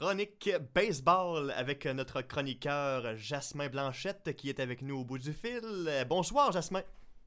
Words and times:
chronique 0.00 0.50
baseball 0.74 1.50
avec 1.50 1.84
notre 1.84 2.22
chroniqueur 2.22 3.18
Jasmin 3.18 3.68
Blanchette 3.68 4.34
qui 4.34 4.48
est 4.48 4.58
avec 4.58 4.80
nous 4.80 5.00
au 5.00 5.04
bout 5.04 5.18
du 5.18 5.34
fil. 5.34 5.60
Bonsoir 6.08 6.50
Jasmin. 6.52 6.82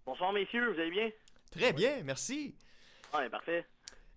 Bonsoir 0.07 0.33
messieurs, 0.33 0.73
vous 0.73 0.79
allez 0.79 0.89
bien? 0.89 1.11
Très 1.51 1.71
bien, 1.71 2.01
merci. 2.03 2.55
Ouais, 3.13 3.29
parfait. 3.29 3.63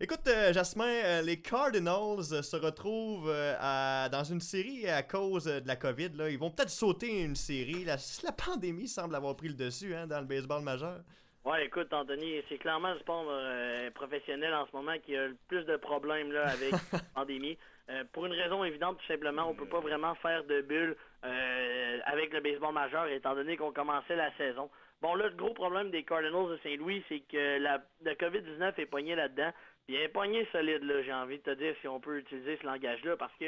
Écoute, 0.01 0.27
euh, 0.29 0.55
Jasmin, 0.55 0.87
euh, 0.87 1.21
les 1.21 1.43
Cardinals 1.43 2.33
euh, 2.33 2.41
se 2.41 2.57
retrouvent 2.57 3.31
dans 3.31 4.25
une 4.25 4.41
série 4.41 4.89
à 4.89 5.03
cause 5.03 5.45
de 5.45 5.63
la 5.67 5.77
COVID. 5.77 6.13
Là. 6.15 6.31
Ils 6.31 6.39
vont 6.39 6.51
peut-être 6.51 6.71
sauter 6.71 7.25
une 7.25 7.37
série. 7.37 7.85
La, 7.85 7.97
la 8.25 8.33
pandémie 8.33 8.89
semble 8.89 9.17
avoir 9.17 9.37
pris 9.37 9.49
le 9.49 9.55
dessus 9.55 9.95
hein, 9.95 10.07
dans 10.07 10.21
le 10.21 10.27
baseball 10.27 10.63
majeur. 10.63 11.03
Ouais, 11.47 11.65
écoute, 11.65 11.93
Anthony, 11.93 12.43
c'est 12.49 12.59
clairement 12.59 12.93
le 12.93 12.99
sport 12.99 13.25
professionnel 13.95 14.53
en 14.53 14.67
ce 14.67 14.75
moment 14.75 14.99
qui 14.99 15.17
a 15.17 15.29
le 15.29 15.37
plus 15.47 15.63
de 15.65 15.77
problèmes 15.77 16.33
là, 16.33 16.49
avec 16.49 16.73
la 16.93 16.99
pandémie. 17.15 17.57
pour 18.13 18.27
une 18.27 18.33
raison 18.33 18.65
évidente, 18.65 18.99
tout 18.99 19.07
simplement, 19.07 19.49
on 19.49 19.55
peut 19.55 19.69
pas 19.69 19.79
vraiment 19.79 20.17
faire 20.17 20.43
de 20.43 20.61
bulle 20.63 20.97
avec 21.23 22.33
le 22.33 22.41
baseball 22.41 22.75
majeur, 22.75 23.07
étant 23.07 23.37
donné 23.37 23.57
qu'on 23.57 23.71
commençait 23.71 24.17
la 24.17 24.33
saison. 24.37 24.69
Bon, 25.03 25.15
là, 25.15 25.29
le 25.29 25.37
gros 25.37 25.55
problème 25.55 25.91
des 25.91 26.03
Cardinals 26.03 26.49
de 26.49 26.59
Saint-Louis, 26.65 27.05
c'est 27.09 27.21
que 27.21 27.59
la, 27.59 27.81
la 28.03 28.15
COVID-19 28.15 28.73
est 28.79 28.87
poignée 28.87 29.15
là-dedans. 29.15 29.53
Il 29.89 29.95
y 29.95 30.03
a 30.03 30.05
un 30.05 30.09
poignet 30.09 30.49
solide, 30.51 30.83
là, 30.83 31.03
j'ai 31.03 31.13
envie 31.13 31.39
de 31.39 31.43
te 31.43 31.51
dire, 31.51 31.77
si 31.81 31.87
on 31.87 32.01
peut 32.01 32.19
utiliser 32.19 32.57
ce 32.57 32.67
langage-là, 32.67 33.17
parce 33.17 33.35
que, 33.39 33.45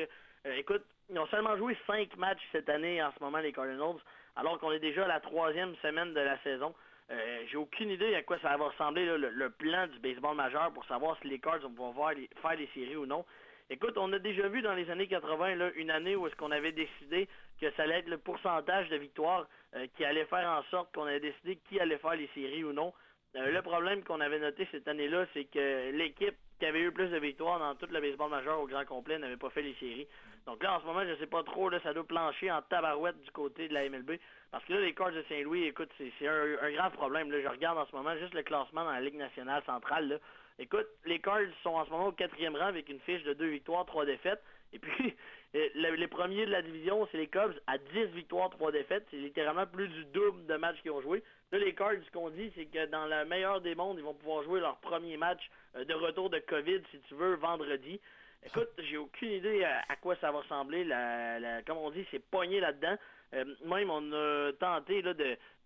euh, 0.47 0.57
écoute, 0.57 0.85
ils 1.11 1.19
ont 1.19 1.27
seulement 1.29 1.57
joué 1.57 1.77
cinq 1.87 2.17
matchs 2.17 2.43
cette 2.53 2.69
année 2.69 3.03
en 3.03 3.11
ce 3.11 3.25
moment, 3.25 3.39
les 3.39 3.53
Cardinals, 3.53 3.97
alors 4.37 4.59
qu'on 4.61 4.71
est 4.71 4.79
déjà 4.79 5.05
à 5.05 5.09
la 5.09 5.21
troisième 5.21 5.75
semaine 5.77 6.15
de 6.15 6.21
la 6.21 6.39
saison. 6.43 6.75
Euh, 7.11 7.45
j'ai 7.51 7.57
aucune 7.57 7.91
idée 7.91 8.15
à 8.15 8.23
quoi 8.23 8.39
ça 8.41 8.57
va 8.57 8.67
ressembler 8.67 9.07
le, 9.07 9.51
plan 9.51 9.87
du 9.87 9.99
baseball 9.99 10.37
majeur 10.37 10.71
pour 10.73 10.85
savoir 10.87 11.17
si 11.23 11.29
les 11.29 11.39
Cards 11.39 11.61
vont 11.61 11.71
pouvoir 11.93 12.13
faire 12.43 12.57
les 12.57 12.69
séries 12.75 12.97
ou 12.97 13.07
non. 13.07 13.25
Écoute, 13.71 13.97
on 13.97 14.13
a 14.13 14.19
déjà 14.19 14.49
vu 14.49 14.63
dans 14.63 14.75
les 14.75 14.89
années 14.91 15.07
80 15.07 15.55
là, 15.57 15.71
une 15.77 15.91
année 15.91 16.17
où 16.17 16.27
est-ce 16.27 16.37
qu'on 16.37 16.51
avait 16.51 16.73
décidé 16.73 17.29
que 17.61 17.71
ça 17.73 17.83
allait 17.83 17.99
être 17.99 18.09
le 18.09 18.19
pourcentage 18.19 18.89
de 18.89 18.97
victoires 18.97 19.47
euh, 19.75 19.87
qui 19.97 20.05
allait 20.05 20.25
faire 20.27 20.49
en 20.49 20.63
sorte 20.71 20.95
qu'on 20.95 21.05
avait 21.05 21.21
décidé 21.21 21.59
qui 21.69 21.81
allait 21.81 21.99
faire 21.99 22.15
les 22.15 22.29
séries 22.35 22.65
ou 22.65 22.73
non. 22.73 22.93
Euh, 23.37 23.51
le 23.51 23.63
problème 23.63 24.03
qu'on 24.05 24.21
avait 24.21 24.39
noté 24.39 24.67
cette 24.71 24.89
année-là, 24.89 25.27
c'est 25.35 25.45
que 25.45 25.91
l'équipe 25.93 26.37
qui 26.59 26.67
avait 26.67 26.81
eu 26.81 26.93
plus 26.93 27.09
de 27.09 27.19
victoires 27.19 27.59
dans 27.59 27.75
tout 27.75 27.87
le 27.91 28.01
baseball 28.01 28.31
majeur 28.31 28.59
au 28.61 28.67
grand 28.67 28.85
complet 28.85 29.19
n'avait 29.19 29.37
pas 29.37 29.51
fait 29.51 29.63
les 29.63 29.75
séries. 29.75 30.09
Donc 30.49 30.63
là, 30.63 30.79
en 30.79 30.81
ce 30.81 30.87
moment, 30.87 31.05
je 31.07 31.15
sais 31.17 31.27
pas 31.27 31.43
trop, 31.43 31.69
là, 31.69 31.79
ça 31.83 31.93
doit 31.93 32.07
plancher 32.07 32.51
en 32.51 32.63
tabarouette 32.63 33.21
du 33.23 33.31
côté 33.33 33.69
de 33.69 33.75
la 33.75 33.87
MLB. 33.87 34.13
Parce 34.51 34.65
que 34.65 34.73
là, 34.73 34.81
les 34.81 34.95
Cards 34.95 35.13
de 35.13 35.23
Saint-Louis, 35.29 35.65
écoute, 35.65 35.91
c'est 35.99 36.27
un, 36.27 36.71
grave 36.73 36.93
problème. 36.93 37.31
Là, 37.31 37.43
je 37.43 37.49
regarde 37.49 37.77
en 37.77 37.85
ce 37.85 37.95
moment 37.95 38.17
juste 38.17 38.33
le 38.33 38.43
classement 38.43 38.83
dans 38.83 38.93
la 38.93 39.03
Ligue 39.03 39.17
nationale 39.17 39.63
centrale. 39.67 40.09
Là. 40.09 40.17
Écoute, 40.59 40.87
les 41.05 41.19
Cards 41.19 41.53
sont 41.63 41.75
en 41.75 41.85
ce 41.85 41.91
moment 41.91 42.07
au 42.07 42.13
quatrième 42.13 42.57
rang 42.57 42.65
avec 42.65 42.89
une 42.89 42.99
fiche 43.01 43.23
de 43.25 43.35
deux 43.35 43.49
victoires, 43.49 43.85
trois 43.85 44.07
défaites. 44.07 44.43
Et 44.73 44.79
puis, 44.79 45.15
euh, 45.55 45.69
les 45.75 46.09
premiers 46.09 46.47
de 46.47 46.51
la 46.51 46.63
division, 46.63 47.07
c'est 47.13 47.19
les 47.19 47.27
Cubs 47.27 47.53
à 47.67 47.77
10 47.77 48.07
victoires, 48.15 48.49
trois 48.49 48.73
défaites. 48.73 49.07
C'est 49.11 49.19
littéralement 49.19 49.67
plus 49.67 49.89
du 49.89 50.07
double 50.07 50.47
de 50.47 50.57
matchs 50.57 50.81
qu'ils 50.81 50.93
ont 50.93 51.03
joué. 51.03 51.23
Là, 51.53 51.59
les 51.59 51.75
Cards, 51.75 51.93
ce 52.07 52.11
qu'on 52.11 52.31
dit, 52.31 52.51
c'est 52.57 52.65
que 52.65 52.87
dans 52.87 53.05
le 53.05 53.27
meilleur 53.27 53.61
des 53.61 53.75
mondes, 53.75 53.99
ils 53.99 54.05
vont 54.05 54.15
pouvoir 54.15 54.45
jouer 54.45 54.61
leur 54.61 54.79
premier 54.79 55.19
match 55.19 55.43
euh, 55.77 55.85
de 55.85 55.93
retour 55.93 56.31
de 56.31 56.39
COVID, 56.39 56.81
si 56.91 57.01
tu 57.01 57.15
veux, 57.17 57.35
vendredi. 57.35 58.01
Écoute, 58.47 58.69
j'ai 58.79 58.97
aucune 58.97 59.33
idée 59.33 59.65
à, 59.65 59.97
quoi 59.97 60.17
ça 60.17 60.31
va 60.31 60.39
ressembler. 60.39 60.85
La, 60.85 61.63
comme 61.67 61.79
on 61.79 61.91
dit, 61.91 62.07
c'est 62.11 62.19
pogné 62.19 62.61
là-dedans. 62.61 62.97
Euh, 63.35 63.45
même, 63.65 63.91
on 63.91 64.13
a 64.13 64.53
tenté 64.59 65.03
là, 65.03 65.13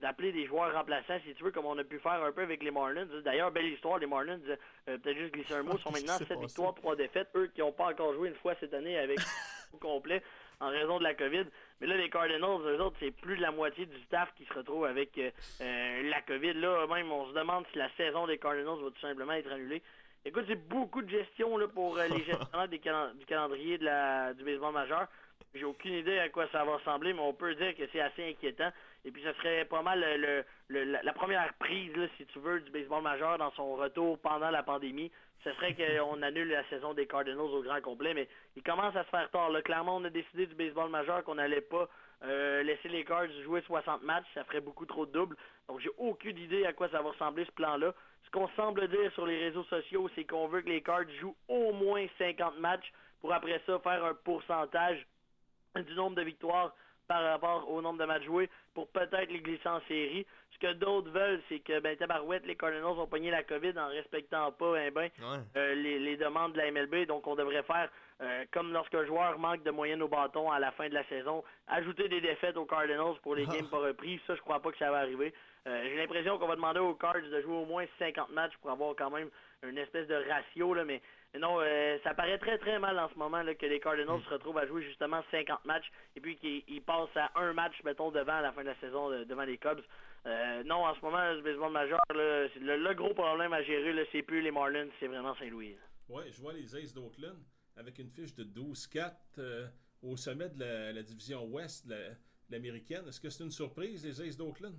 d'appeler 0.00 0.32
des 0.32 0.46
joueurs 0.46 0.74
remplaçants, 0.74 1.18
si 1.24 1.34
tu 1.34 1.44
veux, 1.44 1.52
comme 1.52 1.66
on 1.66 1.78
a 1.78 1.84
pu 1.84 2.00
faire 2.00 2.22
un 2.24 2.32
peu 2.32 2.42
avec 2.42 2.62
les 2.62 2.72
Marlins. 2.72 3.06
D'ailleurs, 3.24 3.52
belle 3.52 3.66
histoire, 3.66 3.98
les 3.98 4.06
Marlins, 4.06 4.40
euh, 4.48 4.98
peut-être 4.98 5.16
juste 5.16 5.34
glisser 5.34 5.54
un 5.54 5.62
mot, 5.62 5.78
sont 5.84 5.92
maintenant 5.92 6.18
7 6.18 6.40
victoires, 6.40 6.74
3 6.74 6.96
défaites. 6.96 7.28
Eux 7.36 7.50
qui 7.54 7.60
n'ont 7.60 7.72
pas 7.72 7.90
encore 7.90 8.14
joué 8.14 8.28
une 8.28 8.34
fois 8.36 8.54
cette 8.58 8.74
année 8.74 8.98
avec 8.98 9.20
au 9.74 9.76
complet 9.76 10.22
en 10.60 10.70
raison 10.70 10.98
de 10.98 11.04
la 11.04 11.14
COVID. 11.14 11.44
Mais 11.80 11.86
là, 11.86 11.96
les 11.96 12.10
Cardinals, 12.10 12.60
eux 12.66 12.80
autres, 12.80 12.96
c'est 13.00 13.10
plus 13.10 13.36
de 13.36 13.42
la 13.42 13.50
moitié 13.50 13.86
du 13.86 14.00
staff 14.02 14.32
qui 14.36 14.44
se 14.44 14.55
retrouve 14.55 14.84
avec 14.84 15.18
euh, 15.18 16.02
la 16.02 16.20
COVID. 16.22 16.55
Là, 16.55 16.86
même, 16.86 17.11
on 17.12 17.28
se 17.28 17.34
demande 17.34 17.64
si 17.72 17.78
la 17.78 17.90
saison 17.96 18.27
des 18.27 18.38
Cardinals 18.38 18.82
va 18.82 18.90
tout 18.90 19.00
simplement 19.00 19.32
être 19.32 19.50
annulée. 19.52 19.82
Écoute, 20.24 20.44
c'est 20.46 20.68
beaucoup 20.68 21.02
de 21.02 21.10
gestion 21.10 21.56
là, 21.56 21.66
pour 21.66 21.98
euh, 21.98 22.06
les 22.06 22.22
gestionnaires 22.24 22.68
du 22.68 22.78
calendrier 23.27 23.78
de 23.78 23.84
la, 23.84 24.33
du 24.34 24.44
baseball 24.44 24.72
majeur. 24.72 25.08
J'ai 25.55 25.64
aucune 25.64 25.94
idée 25.94 26.18
à 26.18 26.28
quoi 26.28 26.46
ça 26.52 26.64
va 26.64 26.77
ressembler, 26.77 27.12
mais 27.12 27.20
on 27.20 27.34
peut 27.34 27.55
dire 27.56 27.74
que 27.77 27.83
c'est 27.92 28.00
assez 28.00 28.30
inquiétant. 28.30 28.70
Et 29.05 29.11
puis, 29.11 29.22
ce 29.22 29.32
serait 29.34 29.64
pas 29.64 29.82
mal 29.82 30.00
le, 30.68 30.84
la 30.84 31.12
première 31.12 31.52
prise, 31.55 31.92
si 32.16 32.24
tu 32.27 32.38
veux, 32.38 32.61
du 32.61 32.70
baseball 32.70 33.02
majeur 33.02 33.36
dans 33.36 33.50
son 33.52 33.74
retour 33.74 34.18
pendant 34.20 34.50
la 34.50 34.62
pandémie. 34.62 35.11
Ce 35.42 35.52
serait 35.55 35.74
qu'on 36.00 36.22
annule 36.22 36.48
la 36.48 36.66
saison 36.68 36.94
des 36.94 37.06
Cardinals 37.06 37.40
au 37.40 37.62
grand 37.62 37.80
complet, 37.80 38.14
mais 38.14 38.28
il 38.56 38.62
commence 38.62 38.94
à 38.94 39.05
se 39.05 39.11
faire 39.11 39.28
tard. 39.30 39.50
Là. 39.50 39.61
Clairement, 39.61 39.96
on 39.96 40.05
a 40.05 40.11
décidé 40.11 40.46
du 40.46 40.55
baseball 40.55 40.88
majeur 40.88 41.24
qu'on 41.24 41.34
n'allait 41.34 41.61
pas 41.61 41.88
euh, 42.24 42.62
laisser 42.62 42.88
les 42.88 43.05
Cards 43.05 43.30
jouer 43.44 43.62
60 43.62 44.02
matchs. 44.02 44.27
Ça 44.34 44.44
ferait 44.44 44.60
beaucoup 44.60 44.86
trop 44.86 45.06
de 45.06 45.12
doubles. 45.12 45.36
Donc, 45.68 45.80
j'ai 45.80 45.90
aucune 45.98 46.38
idée 46.38 46.64
à 46.66 46.72
quoi 46.72 46.88
ça 46.88 47.02
va 47.02 47.10
ressembler 47.10 47.44
ce 47.44 47.52
plan-là 47.52 47.92
qu'on 48.33 48.48
semble 48.56 48.88
dire 48.88 49.12
sur 49.12 49.27
les 49.27 49.38
réseaux 49.38 49.64
sociaux, 49.64 50.10
c'est 50.14 50.24
qu'on 50.24 50.48
veut 50.48 50.62
que 50.62 50.70
les 50.70 50.82
Cards 50.82 51.08
jouent 51.20 51.36
au 51.48 51.72
moins 51.72 52.06
50 52.18 52.58
matchs 52.58 52.90
pour 53.20 53.32
après 53.32 53.61
ça 53.66 53.78
faire 53.78 54.05
un 54.05 54.14
pourcentage 54.14 55.06
du 55.77 55.94
nombre 55.94 56.16
de 56.16 56.22
victoires 56.22 56.74
par 57.08 57.23
rapport 57.23 57.70
au 57.70 57.83
nombre 57.83 57.98
de 57.98 58.05
matchs 58.05 58.24
joués 58.24 58.48
pour 58.74 58.89
peut-être 58.89 59.30
les 59.30 59.40
glisser 59.40 59.68
en 59.68 59.80
série. 59.89 60.27
Ce 60.55 60.58
que 60.58 60.73
d'autres 60.74 61.11
veulent, 61.11 61.40
c'est 61.48 61.61
que 61.61 61.80
ben 61.80 61.96
tabarouette, 61.96 62.46
les 62.46 62.57
Cardinals 62.57 62.98
ont 62.98 63.07
pogné 63.07 63.30
la 63.30 63.42
COVID 63.42 63.79
en 63.79 63.89
respectant 63.89 64.52
pas 64.52 64.90
ben, 64.90 65.11
euh, 65.57 65.74
les, 65.74 66.17
demandes 66.17 66.52
de 66.52 66.58
la 66.58 66.70
MLB. 66.70 67.07
Donc 67.07 67.27
on 67.27 67.35
devrait 67.35 67.62
faire 67.62 67.91
euh, 68.20 68.45
comme 68.52 68.73
lorsqu'un 68.73 69.05
joueur 69.05 69.39
manque 69.39 69.62
de 69.64 69.70
moyenne 69.70 70.02
au 70.02 70.08
bâton 70.08 70.51
à 70.51 70.58
la 70.58 70.70
fin 70.73 70.89
de 70.89 70.95
la 70.95 71.05
saison, 71.05 71.42
ajouter 71.68 72.08
des 72.08 72.20
défaites 72.20 72.57
aux 72.57 72.67
Cardinals 72.67 73.17
pour 73.23 73.35
les 73.35 73.46
games 73.46 73.68
pas 73.68 73.79
repris. 73.79 74.20
Ça, 74.27 74.35
je 74.35 74.41
crois 74.41 74.61
pas 74.61 74.70
que 74.70 74.79
ça 74.79 74.91
va 74.91 74.98
arriver. 74.98 75.33
Euh, 75.68 75.84
j'ai 75.84 75.96
l'impression 75.96 76.39
qu'on 76.39 76.48
va 76.48 76.56
demander 76.56 76.80
aux 76.80 76.95
Cards 76.95 77.23
de 77.23 77.40
jouer 77.40 77.55
au 77.55 77.64
moins 77.64 77.84
50 77.98 78.30
matchs 78.30 78.56
pour 78.61 78.70
avoir 78.70 78.96
quand 78.96 79.11
même 79.11 79.30
une 79.62 79.78
espèce 79.78 80.08
de 80.08 80.14
ratio, 80.14 80.74
là, 80.74 80.84
mais, 80.84 81.00
non, 81.39 81.58
euh, 81.61 81.98
ça 82.02 82.14
paraît 82.14 82.39
très 82.39 82.58
très 82.58 82.80
mal 82.80 82.98
en 82.98 83.08
ce 83.08 83.14
moment 83.14 83.42
là, 83.42 83.55
que 83.55 83.67
les 83.67 83.78
Cardinals 83.78 84.18
mm. 84.18 84.24
se 84.24 84.30
retrouvent 84.30 84.58
à 84.58 84.67
jouer 84.67 84.83
justement 84.83 85.23
50 85.30 85.64
matchs 85.64 85.89
et 86.17 86.20
puis 86.20 86.36
qu'ils 86.36 86.83
passent 86.83 87.17
à 87.17 87.30
un 87.36 87.52
match, 87.52 87.74
mettons, 87.84 88.11
devant 88.11 88.34
à 88.34 88.40
la 88.40 88.52
fin 88.52 88.62
de 88.62 88.68
la 88.68 88.80
saison, 88.80 89.11
devant 89.24 89.45
les 89.45 89.56
Cubs. 89.56 89.83
Euh, 90.27 90.64
non, 90.64 90.84
en 90.84 90.95
ce 90.96 91.00
moment, 91.00 91.33
le 91.33 91.42
baseball 91.42 91.73
majeur, 91.73 92.00
le, 92.11 92.48
le, 92.61 92.94
gros 92.94 93.14
problème 93.14 93.52
à 93.52 93.62
gérer, 93.62 94.06
c'est 94.11 94.23
plus 94.23 94.40
les 94.40 94.50
Marlins, 94.50 94.89
c'est 94.98 95.06
vraiment 95.06 95.34
Saint-Louis. 95.36 95.77
Oui, 96.08 96.24
je 96.30 96.40
vois 96.40 96.52
les 96.55 96.74
Aces 96.74 96.92
d'Oakland 96.92 97.39
avec 97.77 97.98
une 97.98 98.11
fiche 98.11 98.34
de 98.34 98.44
12-4 98.44 99.12
au 100.02 100.17
sommet 100.17 100.48
de 100.48 100.92
la, 100.92 101.02
division 101.02 101.44
ouest, 101.46 101.86
l'américaine. 102.50 103.06
Est-ce 103.08 103.20
que 103.20 103.30
c'est 103.30 103.44
une 103.44 103.50
surprise, 103.50 104.05
les 104.05 104.20
Aces 104.20 104.36
d'Oakland? 104.36 104.74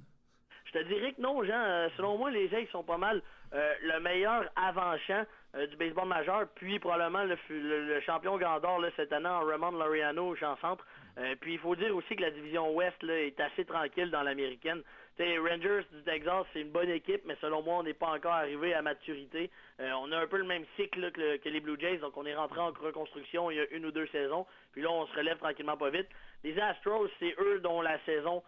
Je 0.74 0.80
te 0.80 0.84
dirais 0.86 1.14
que 1.14 1.22
non, 1.22 1.44
Jean. 1.44 1.54
Euh, 1.54 1.90
selon 1.98 2.18
moi, 2.18 2.32
les 2.32 2.54
Aces 2.56 2.70
sont 2.72 2.84
pas 2.84 2.98
mal 2.98 3.22
euh, 3.54 3.74
le 3.84 4.00
meilleur 4.00 4.50
avant-champ 4.56 5.24
euh, 5.56 5.68
du 5.68 5.76
baseball 5.76 6.08
majeur, 6.08 6.48
puis 6.56 6.80
probablement 6.80 7.24
le, 7.24 8.02
champion 8.02 8.38
Gandor 8.38 8.82
cette 8.96 9.14
année 9.14 9.28
en 9.28 9.42
Ramon 9.42 9.72
Laureano 9.72 10.30
au 10.30 10.36
champ-centre. 10.36 10.86
puis 11.42 11.54
il 11.54 11.60
faut 11.60 11.76
dire 11.76 11.96
aussi 11.96 12.16
que 12.16 12.22
la 12.22 12.32
division 12.32 12.74
ouest 12.74 13.02
là, 13.04 13.14
est 13.20 13.40
assez 13.40 13.66
tranquille 13.66 14.10
dans 14.10 14.24
l'américaine. 14.24 14.82
Les 15.20 15.38
Rangers 15.38 15.86
du 15.92 16.02
Texas, 16.02 16.48
c'est 16.54 16.62
une 16.62 16.72
bonne 16.72 16.90
équipe, 16.90 17.22
mais 17.26 17.38
selon 17.40 17.62
moi, 17.62 17.76
on 17.78 17.84
n'est 17.84 17.94
pas 17.94 18.08
encore 18.08 18.32
arrivé 18.32 18.74
à 18.74 18.82
maturité. 18.82 19.52
on 19.78 20.12
a 20.12 20.18
un 20.18 20.26
peu 20.26 20.38
le 20.38 20.44
même 20.44 20.66
cycle 20.76 21.12
que, 21.12 21.48
les 21.48 21.60
Blue 21.60 21.80
Jays, 21.80 21.98
donc 21.98 22.18
on 22.18 22.26
est 22.26 22.34
rentré 22.34 22.60
en 22.60 22.72
reconstruction 22.72 23.52
il 23.52 23.58
y 23.58 23.60
a 23.60 23.70
une 23.70 23.86
ou 23.86 23.92
deux 23.92 24.08
saisons, 24.08 24.48
puis 24.72 24.82
là, 24.82 24.90
on 24.90 25.06
se 25.06 25.16
relève 25.16 25.38
tranquillement 25.38 25.78
pas 25.78 25.92
vite. 25.92 26.08
Les 26.44 26.60
Astros, 26.60 27.08
c'est 27.20 27.36
eux 27.38 27.60
dont 27.60 27.82
la 27.82 28.00
saison 28.06 28.42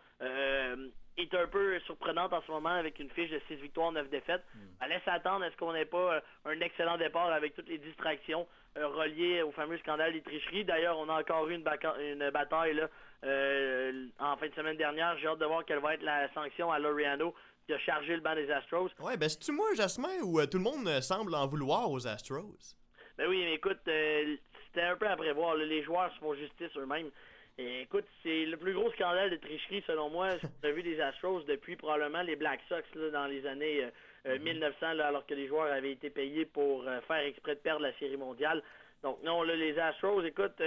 est 1.17 1.33
un 1.33 1.47
peu 1.47 1.79
surprenante 1.81 2.33
en 2.33 2.41
ce 2.41 2.51
moment 2.51 2.69
avec 2.69 2.99
une 2.99 3.09
fiche 3.09 3.29
de 3.29 3.41
6 3.47 3.55
victoires, 3.55 3.91
9 3.91 4.09
défaites. 4.09 4.43
Mm. 4.53 4.59
Elle 4.81 4.89
laisse 4.89 5.07
attendre, 5.07 5.45
est-ce 5.45 5.55
qu'on 5.57 5.73
n'ait 5.73 5.85
pas 5.85 6.15
euh, 6.15 6.21
un 6.45 6.59
excellent 6.59 6.97
départ 6.97 7.31
avec 7.31 7.55
toutes 7.55 7.69
les 7.69 7.77
distractions 7.77 8.47
euh, 8.77 8.87
reliées 8.87 9.41
au 9.41 9.51
fameux 9.51 9.77
scandale 9.79 10.13
des 10.13 10.21
tricheries? 10.21 10.65
D'ailleurs, 10.65 10.97
on 10.97 11.09
a 11.09 11.19
encore 11.19 11.47
eu 11.47 11.55
une, 11.55 11.65
une 11.99 12.29
bataille 12.31 12.73
là, 12.73 12.89
euh, 13.23 14.07
en 14.19 14.35
fin 14.37 14.47
de 14.47 14.53
semaine 14.53 14.77
dernière. 14.77 15.17
J'ai 15.19 15.27
hâte 15.27 15.39
de 15.39 15.45
voir 15.45 15.63
quelle 15.65 15.79
va 15.79 15.93
être 15.93 16.03
la 16.03 16.31
sanction 16.33 16.71
à 16.71 16.79
Loriano 16.79 17.33
qui 17.65 17.73
a 17.73 17.79
chargé 17.79 18.15
le 18.15 18.21
banc 18.21 18.35
des 18.35 18.51
Astros. 18.51 18.89
Ouais, 18.99 19.17
ben 19.17 19.27
c'est-tu 19.27 19.51
moi, 19.51 19.73
Jasmin, 19.75 20.21
ou 20.23 20.45
tout 20.45 20.57
le 20.57 20.63
monde 20.63 20.87
semble 21.01 21.33
en 21.33 21.47
vouloir 21.47 21.89
aux 21.89 22.05
Astros? 22.07 22.75
Ben 23.17 23.27
oui, 23.27 23.41
mais 23.43 23.55
écoute, 23.55 23.79
c'était 23.85 24.81
un 24.81 24.95
peu 24.97 25.07
à 25.07 25.15
prévoir. 25.15 25.55
Les 25.55 25.81
joueurs 25.83 26.13
se 26.13 26.19
font 26.19 26.35
justice 26.35 26.75
eux-mêmes 26.77 27.09
écoute, 27.57 28.05
c'est 28.23 28.45
le 28.45 28.57
plus 28.57 28.73
gros 28.73 28.91
scandale 28.91 29.29
de 29.29 29.37
tricherie, 29.37 29.83
selon 29.87 30.09
moi, 30.09 30.29
j'ai 30.63 30.71
vu 30.71 30.83
des 30.83 30.99
Astros 30.99 31.41
depuis 31.43 31.75
probablement 31.75 32.21
les 32.21 32.35
Black 32.35 32.59
Sox 32.67 32.83
dans 33.11 33.25
les 33.27 33.45
années 33.45 33.89
1900, 34.25 34.25
euh, 34.25 34.89
euh, 34.89 34.93
mhm. 34.93 34.99
alors 35.01 35.25
que 35.25 35.33
les 35.33 35.47
joueurs 35.47 35.71
avaient 35.71 35.93
été 35.93 36.09
payés 36.09 36.45
pour 36.45 36.87
euh, 36.87 36.99
faire 37.01 37.25
exprès 37.25 37.55
de 37.55 37.59
perdre 37.59 37.81
la 37.81 37.93
Série 37.93 38.17
mondiale. 38.17 38.61
Donc 39.03 39.21
non, 39.23 39.43
là, 39.43 39.55
les 39.55 39.77
Astros, 39.79 40.23
écoute, 40.23 40.61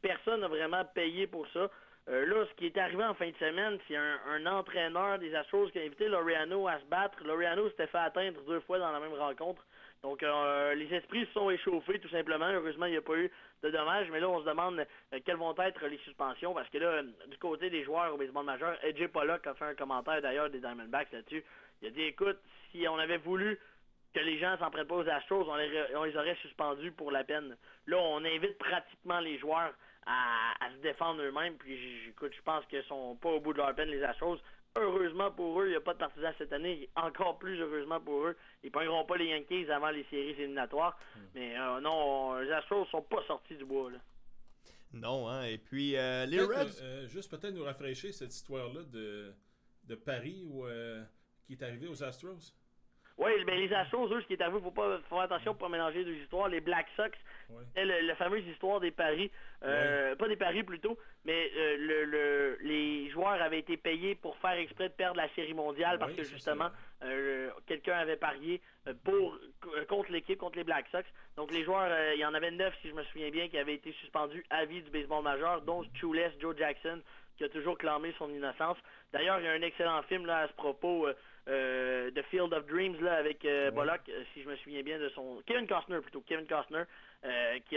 personne 0.00 0.40
n'a 0.40 0.48
vraiment 0.48 0.84
payé 0.94 1.26
pour 1.26 1.46
ça. 1.48 1.68
là, 2.06 2.46
ce 2.48 2.54
qui 2.54 2.66
est 2.66 2.78
arrivé 2.78 3.02
en 3.02 3.14
fin 3.14 3.28
de 3.28 3.36
semaine, 3.36 3.78
c'est 3.88 3.96
un, 3.96 4.46
entraîneur 4.46 5.18
des 5.18 5.34
Astros 5.34 5.70
qui 5.70 5.80
a 5.80 5.82
invité 5.82 6.06
Loriano 6.06 6.68
à 6.68 6.78
se 6.78 6.84
battre. 6.84 7.18
Loriano 7.24 7.68
s'était 7.70 7.88
fait 7.88 7.98
atteindre 7.98 8.40
deux 8.46 8.60
fois 8.60 8.78
dans 8.78 8.92
la 8.92 9.00
même 9.00 9.14
rencontre. 9.14 9.64
Donc, 10.02 10.22
euh, 10.22 10.74
les 10.74 10.92
esprits 10.94 11.24
se 11.26 11.32
sont 11.32 11.50
échauffés, 11.50 12.00
tout 12.00 12.08
simplement. 12.08 12.48
Heureusement, 12.48 12.86
il 12.86 12.92
n'y 12.92 12.96
a 12.96 13.02
pas 13.02 13.16
eu 13.16 13.30
de 13.62 13.70
dommages. 13.70 14.08
Mais 14.10 14.18
là, 14.18 14.28
on 14.28 14.40
se 14.40 14.46
demande 14.46 14.80
euh, 14.80 15.20
quelles 15.24 15.36
vont 15.36 15.54
être 15.58 15.86
les 15.86 15.98
suspensions. 15.98 16.54
Parce 16.54 16.68
que 16.70 16.78
là, 16.78 17.02
du 17.02 17.38
côté 17.38 17.70
des 17.70 17.84
joueurs 17.84 18.12
au 18.12 18.16
baseball 18.16 18.44
majeur, 18.44 18.76
AJ 18.82 19.08
Pollock 19.08 19.46
a 19.46 19.54
fait 19.54 19.64
un 19.64 19.74
commentaire 19.74 20.20
d'ailleurs 20.20 20.50
des 20.50 20.58
Diamondbacks 20.58 21.12
là-dessus. 21.12 21.44
Il 21.80 21.88
a 21.88 21.90
dit, 21.92 22.02
écoute, 22.02 22.38
si 22.72 22.86
on 22.88 22.98
avait 22.98 23.18
voulu 23.18 23.58
que 24.12 24.20
les 24.20 24.38
gens 24.38 24.58
s'en 24.58 24.70
prennent 24.70 24.86
pas 24.86 24.96
aux 24.96 25.08
Astros, 25.08 25.48
on 25.48 25.54
les, 25.54 25.70
on 25.94 26.04
les 26.04 26.16
aurait 26.16 26.36
suspendus 26.42 26.92
pour 26.92 27.12
la 27.12 27.22
peine. 27.22 27.56
Là, 27.86 27.98
on 27.98 28.24
invite 28.24 28.58
pratiquement 28.58 29.20
les 29.20 29.38
joueurs 29.38 29.72
à, 30.06 30.68
se 30.76 30.82
défendre 30.82 31.22
eux-mêmes. 31.22 31.56
Puis, 31.56 32.08
écoute, 32.08 32.32
je 32.36 32.42
pense 32.42 32.64
qu'ils 32.66 32.82
sont 32.84 33.16
pas 33.16 33.30
au 33.30 33.40
bout 33.40 33.52
de 33.52 33.58
leur 33.58 33.74
peine, 33.74 33.88
les 33.88 34.02
Astros. 34.02 34.38
Heureusement 34.74 35.30
pour 35.30 35.60
eux, 35.60 35.66
il 35.66 35.70
n'y 35.70 35.76
a 35.76 35.80
pas 35.80 35.92
de 35.92 35.98
partisans 35.98 36.32
cette 36.38 36.52
année. 36.52 36.88
Encore 36.96 37.38
plus 37.38 37.60
heureusement 37.60 38.00
pour 38.00 38.26
eux. 38.26 38.36
Ils 38.62 38.68
ne 38.68 38.72
prendront 38.72 39.04
pas 39.04 39.16
les 39.16 39.26
Yankees 39.26 39.70
avant 39.70 39.90
les 39.90 40.04
séries 40.04 40.30
éliminatoires. 40.30 40.98
Hmm. 41.14 41.20
Mais 41.34 41.58
euh, 41.58 41.80
non, 41.80 42.38
les 42.38 42.50
Astros 42.52 42.86
sont 42.86 43.02
pas 43.02 43.22
sortis 43.26 43.56
du 43.56 43.64
bois. 43.66 43.90
Là. 43.90 43.98
Non, 44.94 45.28
hein. 45.28 45.44
Et 45.44 45.58
puis, 45.58 45.96
euh, 45.96 46.24
les 46.24 46.40
Reds... 46.40 46.80
Euh, 46.82 47.06
juste 47.06 47.30
peut-être 47.30 47.54
nous 47.54 47.64
rafraîchir 47.64 48.14
cette 48.14 48.34
histoire-là 48.34 48.82
de, 48.84 49.32
de 49.84 49.94
Paris 49.94 50.42
où, 50.50 50.64
qui 51.44 51.52
est 51.52 51.62
arrivé 51.62 51.86
aux 51.86 52.02
Astros. 52.02 52.54
Oui, 53.18 53.30
mais 53.46 53.56
les 53.56 53.72
Astros, 53.72 54.12
eux, 54.12 54.20
ce 54.20 54.26
qui 54.26 54.32
est 54.32 54.42
arrivé, 54.42 54.58
il 54.58 54.64
faut 54.64 54.70
pas 54.70 54.98
faire 55.08 55.18
attention 55.18 55.54
pour 55.54 55.68
mélanger 55.68 56.04
deux 56.04 56.14
histoires. 56.14 56.48
Les 56.48 56.60
Black 56.60 56.86
Sox, 56.96 57.10
ouais. 57.50 58.02
la 58.02 58.14
fameuse 58.16 58.46
histoire 58.46 58.80
des 58.80 58.90
paris, 58.90 59.30
euh, 59.64 60.16
pas 60.16 60.28
des 60.28 60.36
paris 60.36 60.62
plutôt, 60.62 60.98
mais 61.24 61.50
euh, 61.56 61.76
le, 61.78 62.58
les 62.62 63.10
joueurs 63.10 63.40
avaient 63.40 63.58
été 63.58 63.76
payés 63.76 64.14
pour 64.14 64.36
faire 64.38 64.52
exprès 64.52 64.88
de 64.88 64.94
perdre 64.94 65.16
la 65.18 65.28
série 65.34 65.54
mondiale 65.54 65.98
parce 65.98 66.14
que 66.14 66.24
justement, 66.24 66.70
euh, 67.04 67.50
quelqu'un 67.66 67.96
avait 67.98 68.16
parié 68.16 68.60
pour 69.04 69.38
contre 69.88 70.10
l'équipe, 70.10 70.38
contre 70.38 70.56
les 70.56 70.64
Black 70.64 70.86
Sox. 70.90 71.04
Donc 71.36 71.52
les 71.52 71.64
joueurs, 71.64 71.90
il 72.14 72.20
y 72.20 72.24
en 72.24 72.34
avait 72.34 72.50
neuf, 72.50 72.74
si 72.82 72.88
je 72.88 72.94
me 72.94 73.02
souviens 73.04 73.30
bien, 73.30 73.48
qui 73.48 73.58
avaient 73.58 73.74
été 73.74 73.92
suspendus 73.92 74.44
à 74.50 74.64
vie 74.64 74.82
du 74.82 74.90
baseball 74.90 75.22
majeur, 75.22 75.62
dont 75.62 75.84
Chules, 75.94 76.32
Joe 76.40 76.56
Jackson, 76.56 77.00
qui 77.36 77.44
a 77.44 77.48
toujours 77.48 77.78
clamé 77.78 78.14
son 78.18 78.30
innocence. 78.30 78.78
D'ailleurs, 79.12 79.38
il 79.40 79.44
y 79.44 79.48
a 79.48 79.52
un 79.52 79.62
excellent 79.62 80.02
film 80.02 80.26
là, 80.26 80.40
à 80.40 80.48
ce 80.48 80.52
propos 80.54 81.06
euh, 81.06 81.14
The 81.46 82.22
Field 82.30 82.52
of 82.52 82.66
Dreams 82.66 83.00
là, 83.00 83.14
avec 83.14 83.44
euh, 83.44 83.70
Bullock, 83.70 84.00
euh, 84.08 84.22
si 84.32 84.42
je 84.42 84.48
me 84.48 84.56
souviens 84.56 84.82
bien 84.82 84.98
de 84.98 85.08
son... 85.10 85.42
Kevin 85.46 85.66
Costner 85.66 86.00
plutôt, 86.00 86.20
Kevin 86.20 86.46
Costner, 86.46 86.84
qui, 87.68 87.76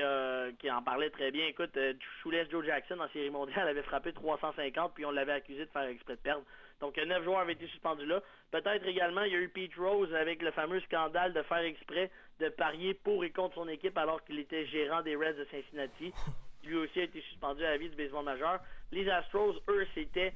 qui 0.60 0.72
en 0.72 0.82
parlait 0.82 1.10
très 1.10 1.32
bien. 1.32 1.46
Écoute, 1.48 1.78
Shoeless 2.22 2.50
Joe 2.50 2.66
Jackson 2.66 3.00
en 3.00 3.08
série 3.10 3.30
mondiale 3.30 3.68
avait 3.68 3.84
frappé 3.84 4.12
350, 4.14 4.94
puis 4.94 5.06
on 5.06 5.12
l'avait 5.12 5.34
accusé 5.34 5.66
de 5.66 5.70
faire 5.72 5.84
exprès 5.84 6.16
de 6.16 6.22
perdre. 6.22 6.44
Donc, 6.82 6.98
neuf 6.98 7.24
joueurs 7.24 7.40
avaient 7.40 7.54
été 7.54 7.68
suspendus 7.68 8.06
là. 8.06 8.22
Peut-être 8.52 8.86
également, 8.86 9.22
il 9.22 9.32
y 9.32 9.36
a 9.36 9.40
eu 9.40 9.50
Pete 9.50 9.76
Rose 9.76 10.14
avec 10.14 10.42
le 10.42 10.52
fameux 10.52 10.82
scandale 10.82 11.34
de 11.34 11.42
faire 11.44 11.60
exprès 11.60 12.12
de 12.40 12.50
parier 12.50 12.94
pour 12.94 13.24
et 13.24 13.30
contre 13.30 13.56
son 13.56 13.68
équipe 13.70 13.98
alors 13.98 14.24
qu'il 14.26 14.40
était 14.40 14.66
gérant 14.66 15.02
des 15.02 15.16
Reds 15.16 15.38
de 15.38 15.46
Cincinnati. 15.46 16.14
Lui 16.66 16.78
aussi 16.78 17.00
a 17.00 17.04
été 17.04 17.22
suspendu 17.22 17.64
à 17.64 17.72
la 17.72 17.78
vie 17.78 17.90
du 17.90 17.96
baseball 17.96 18.26
majeur. 18.26 18.60
Les 18.92 19.08
Astros, 19.10 19.56
eux, 19.70 19.86
c'était 19.94 20.34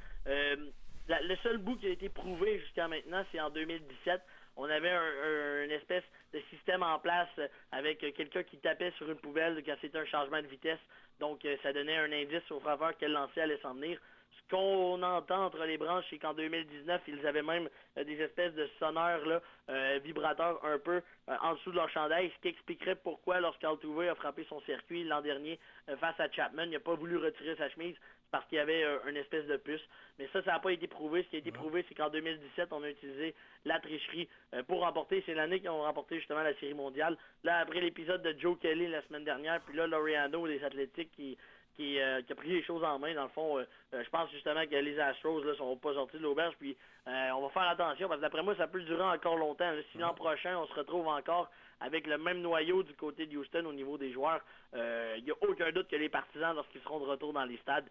le 1.10 1.36
seul 1.38 1.58
bout 1.58 1.76
qui 1.78 1.88
a 1.88 1.90
été 1.90 2.10
prouvé 2.10 2.60
jusqu'à 2.60 2.88
maintenant, 2.88 3.24
c'est 3.32 3.40
en 3.40 3.50
2017. 3.50 4.22
On 4.58 4.66
avait 4.66 4.92
un, 4.92 5.64
une 5.66 5.72
espèce 5.72 6.04
de 6.34 6.40
système 6.52 6.84
en 6.84 7.00
place 7.00 7.30
avec 7.72 8.00
quelqu'un 8.16 8.44
qui 8.44 8.58
tapait 8.58 8.92
sur 8.98 9.10
une 9.10 9.18
poubelle 9.18 9.62
quand 9.66 9.76
c'était 9.82 9.98
un 9.98 10.06
changement 10.06 10.42
de 10.42 10.48
vitesse. 10.48 10.80
Donc, 11.20 11.44
euh, 11.46 11.56
ça 11.64 11.74
donnait 11.74 11.98
un 11.98 12.12
indice 12.12 12.50
au 12.52 12.60
faveur 12.60 12.94
quel 13.00 13.12
lancer 13.12 13.42
allait 13.42 13.60
s'en 13.62 13.74
venir. 13.74 14.00
Ce 14.32 14.56
qu'on 14.56 15.02
entend 15.04 15.46
entre 15.46 15.64
les 15.66 15.78
branches, 15.78 16.06
c'est 16.10 16.18
qu'en 16.18 16.34
2019, 16.34 17.02
ils 17.08 17.28
avaient 17.28 17.44
même 17.44 17.70
euh, 17.98 18.04
des 18.04 18.20
espèces 18.22 18.54
de 18.54 18.68
sonneurs 18.80 19.26
là, 19.26 19.42
euh, 19.70 20.00
vibrateurs 20.04 20.64
un 20.66 20.80
peu 20.80 21.02
en 21.28 21.54
dessous 21.54 21.70
de 21.70 21.76
leur 21.76 21.90
chandail, 21.90 22.32
ce 22.36 22.42
qui 22.42 22.48
expliquerait 22.48 22.96
pourquoi 22.96 23.40
lorsqu'Altuve 23.40 24.00
a 24.00 24.16
frappé 24.16 24.46
son 24.50 24.60
circuit 24.62 25.04
l'an 25.04 25.22
dernier 25.22 25.60
face 26.00 26.20
à 26.20 26.28
Chapman, 26.32 26.64
il 26.64 26.72
n'a 26.72 26.80
pas 26.80 26.96
voulu 26.96 27.18
retirer 27.18 27.56
sa 27.56 27.70
chemise 27.70 27.96
parce 28.32 28.46
qu'il 28.48 28.58
y 28.58 28.62
avait 28.62 28.84
une 29.08 29.18
espèce 29.18 29.46
de 29.46 29.58
puce. 29.58 29.82
Mais 30.18 30.28
ça, 30.34 30.42
ça 30.44 30.54
n'a 30.54 30.60
pas 30.60 30.72
été 30.72 30.88
prouvé. 30.88 31.22
Ce 31.24 31.30
qui 31.30 31.36
a 31.36 31.40
été 31.40 31.52
prouvé, 31.52 31.86
c'est 31.88 31.94
qu'en 31.94 32.10
2017, 32.10 32.70
on 32.72 32.82
a 32.82 32.90
utilisé 32.90 33.36
la 33.66 33.80
tricherie 33.80 34.28
pour 34.68 34.82
remporter. 34.82 35.22
C'est 35.28 35.36
l'année 35.36 35.60
qu'ils 35.60 35.70
ont 35.70 35.84
remporté 35.84 36.18
justement 36.18 36.42
la 36.42 36.56
Série 36.56 36.74
mondiale. 36.74 37.16
Là, 37.44 37.60
après 37.60 37.80
l'épisode 37.80 38.24
de 38.24 38.36
Joe 38.40 38.58
Kelly 38.60 38.88
la 38.88 39.04
semaine 39.04 39.24
dernière, 39.24 39.62
puis 39.62 39.78
là, 39.78 39.86
Laureano 39.86 40.48
des 40.48 40.64
Athlétiques 40.64 41.12
qui 41.16 41.38
euh, 41.80 42.22
qui, 42.22 42.32
a 42.32 42.36
pris 42.36 42.50
les 42.50 42.64
choses 42.64 42.84
en 42.84 43.00
main. 43.00 43.14
Dans 43.14 43.24
le 43.24 43.30
fond, 43.30 43.58
euh, 43.58 43.64
euh, 43.94 44.04
je 44.04 44.10
pense 44.10 44.30
justement 44.32 44.66
que 44.66 44.76
les 44.76 45.00
Astros 45.00 45.44
ne 45.44 45.54
sont 45.54 45.78
pas 45.78 45.94
sortis 45.94 46.18
de 46.18 46.24
l'auberge. 46.24 46.56
Puis 46.60 46.76
on 47.06 47.42
va 47.42 47.50
faire 47.50 47.70
attention 47.70 48.08
parce 48.08 48.20
que 48.20 48.26
d'après 48.26 48.44
moi, 48.44 48.56
ça 48.56 48.68
peut 48.68 48.82
durer 48.82 49.04
encore 49.04 49.38
longtemps. 49.38 49.72
Si 49.92 49.98
l'an 49.98 50.14
prochain, 50.14 50.58
on 50.58 50.68
se 50.68 50.74
retrouve 50.74 51.08
encore 51.08 51.50
avec 51.80 52.06
le 52.06 52.18
même 52.18 52.42
noyau 52.42 52.84
du 52.84 52.94
côté 52.94 53.26
de 53.26 53.38
Houston 53.38 53.66
au 53.66 53.74
niveau 53.74 53.98
des 53.98 54.12
joueurs, 54.12 54.42
il 54.74 55.24
n'y 55.24 55.32
a 55.32 55.36
aucun 55.42 55.72
doute 55.72 55.88
que 55.88 55.96
les 55.96 56.10
partisans, 56.10 56.56
lorsqu'ils 56.56 56.82
seront 56.82 57.00
de 57.00 57.06
retour 57.06 57.34
dans 57.34 57.46
les 57.46 57.58
stades, 57.58 57.90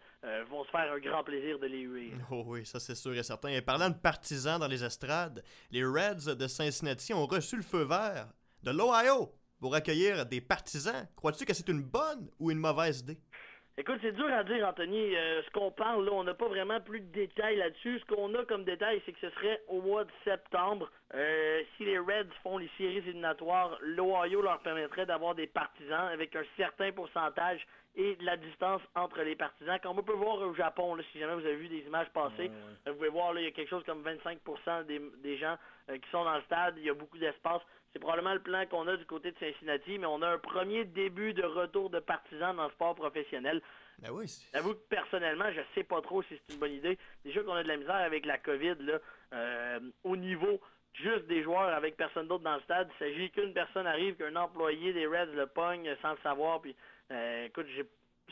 vont 0.48 0.64
se 0.64 0.70
faire 0.70 0.92
un 0.92 0.98
grand 0.98 1.24
plaisir 1.24 1.58
de 1.58 1.66
les 1.66 1.80
huer. 1.80 2.12
Oh 2.30 2.44
oui, 2.46 2.64
ça 2.64 2.78
c'est 2.78 2.94
sûr 2.94 3.14
et 3.14 3.22
certain. 3.22 3.48
Et 3.48 3.62
parlant 3.62 3.88
de 3.88 3.96
partisans 3.96 4.60
dans 4.60 4.68
les 4.68 4.84
estrades, 4.84 5.42
les 5.72 5.84
Reds 5.84 6.36
de 6.36 6.46
Cincinnati 6.46 7.12
ont 7.12 7.26
reçu 7.26 7.56
le 7.56 7.62
feu 7.62 7.82
vert 7.82 8.28
de 8.62 8.70
l'Ohio 8.70 9.32
pour 9.58 9.74
accueillir 9.74 10.26
des 10.26 10.40
partisans. 10.40 11.06
Crois-tu 11.16 11.44
que 11.44 11.52
c'est 11.52 11.68
une 11.68 11.82
bonne 11.82 12.30
ou 12.38 12.50
une 12.50 12.58
mauvaise 12.58 13.00
idée? 13.00 13.18
Écoute, 13.80 14.00
c'est 14.02 14.10
dur 14.10 14.26
à 14.32 14.42
dire, 14.42 14.66
Anthony. 14.66 15.14
Euh, 15.14 15.40
ce 15.44 15.50
qu'on 15.50 15.70
parle, 15.70 16.04
là, 16.04 16.10
on 16.12 16.24
n'a 16.24 16.34
pas 16.34 16.48
vraiment 16.48 16.80
plus 16.80 16.98
de 16.98 17.12
détails 17.12 17.58
là-dessus. 17.58 18.00
Ce 18.00 18.04
qu'on 18.12 18.34
a 18.34 18.44
comme 18.44 18.64
détail, 18.64 19.00
c'est 19.06 19.12
que 19.12 19.20
ce 19.20 19.30
serait 19.36 19.62
au 19.68 19.80
mois 19.80 20.02
de 20.02 20.10
septembre. 20.24 20.90
Euh, 21.14 21.62
si 21.76 21.84
les 21.84 21.96
Reds 21.96 22.34
font 22.42 22.58
les 22.58 22.68
séries 22.76 22.96
éliminatoires, 22.96 23.78
l'Ohio 23.80 24.42
leur 24.42 24.58
permettrait 24.62 25.06
d'avoir 25.06 25.36
des 25.36 25.46
partisans 25.46 26.08
avec 26.12 26.34
un 26.34 26.42
certain 26.56 26.90
pourcentage 26.90 27.64
et 27.94 28.16
de 28.16 28.24
la 28.24 28.36
distance 28.36 28.82
entre 28.96 29.22
les 29.22 29.36
partisans. 29.36 29.78
Comme 29.80 30.00
on 30.00 30.02
peut 30.02 30.12
voir 30.12 30.40
au 30.40 30.54
Japon, 30.54 30.96
si 31.12 31.20
jamais 31.20 31.34
vous 31.34 31.46
avez 31.46 31.56
vu 31.56 31.68
des 31.68 31.86
images 31.86 32.10
passées, 32.12 32.50
vous 32.84 32.94
pouvez 32.94 33.10
voir, 33.10 33.32
là, 33.32 33.40
il 33.40 33.44
y 33.44 33.48
a 33.48 33.52
quelque 33.52 33.70
chose 33.70 33.84
comme 33.84 34.02
25% 34.02 34.86
des, 34.86 35.00
des 35.22 35.38
gens 35.38 35.56
euh, 35.88 35.98
qui 35.98 36.10
sont 36.10 36.24
dans 36.24 36.34
le 36.34 36.42
stade. 36.42 36.74
Il 36.78 36.84
y 36.84 36.90
a 36.90 36.94
beaucoup 36.94 37.18
d'espace. 37.18 37.62
C'est 37.92 37.98
probablement 37.98 38.34
le 38.34 38.40
plan 38.40 38.64
qu'on 38.66 38.86
a 38.86 38.96
du 38.96 39.06
côté 39.06 39.32
de 39.32 39.38
Cincinnati, 39.38 39.98
mais 39.98 40.06
on 40.06 40.22
a 40.22 40.28
un 40.28 40.38
premier 40.38 40.84
début 40.84 41.32
de 41.32 41.42
retour 41.44 41.90
de 41.90 42.00
partisans 42.00 42.54
dans 42.54 42.64
le 42.66 42.70
sport 42.72 42.94
professionnel. 42.94 43.62
Ben 44.00 44.10
oui. 44.12 44.26
J'avoue 44.52 44.74
que 44.74 44.88
personnellement, 44.88 45.50
je 45.52 45.60
sais 45.74 45.84
pas 45.84 46.00
trop 46.02 46.22
si 46.22 46.28
c'est 46.46 46.54
une 46.54 46.60
bonne 46.60 46.72
idée. 46.72 46.98
Déjà 47.24 47.42
qu'on 47.42 47.54
a 47.54 47.62
de 47.62 47.68
la 47.68 47.76
misère 47.76 47.96
avec 47.96 48.26
la 48.26 48.38
COVID, 48.38 48.76
là, 48.80 48.98
euh, 49.32 49.80
au 50.04 50.16
niveau 50.16 50.60
juste 50.94 51.26
des 51.26 51.42
joueurs 51.42 51.72
avec 51.74 51.96
personne 51.96 52.28
d'autre 52.28 52.44
dans 52.44 52.56
le 52.56 52.62
stade. 52.62 52.88
Il 52.94 52.98
s'agit 52.98 53.30
qu'une 53.30 53.52
personne 53.52 53.86
arrive, 53.86 54.16
qu'un 54.16 54.36
employé 54.36 54.92
des 54.92 55.06
Reds 55.06 55.34
le 55.34 55.46
pogne 55.46 55.88
sans 56.02 56.12
le 56.12 56.18
savoir. 56.22 56.60
Puis, 56.60 56.76
euh, 57.10 57.46
écoute, 57.46 57.66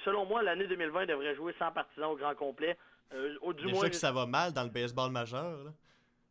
selon 0.04 0.26
moi, 0.26 0.42
l'année 0.42 0.66
2020 0.66 1.07
devrait 1.07 1.35
jouer 1.35 1.54
sans 1.59 1.73
partisans 1.73 2.11
au 2.11 2.16
grand 2.16 2.35
complet. 2.35 2.76
Euh, 3.12 3.37
au, 3.40 3.52
du 3.52 3.64
Déjà 3.64 3.76
moins, 3.76 3.88
que 3.88 3.95
ça 3.95 4.11
va 4.11 4.26
mal 4.26 4.52
dans 4.52 4.64
le 4.64 4.71
baseball 4.71 5.11
majeur. 5.11 5.64
Là. 5.64 5.71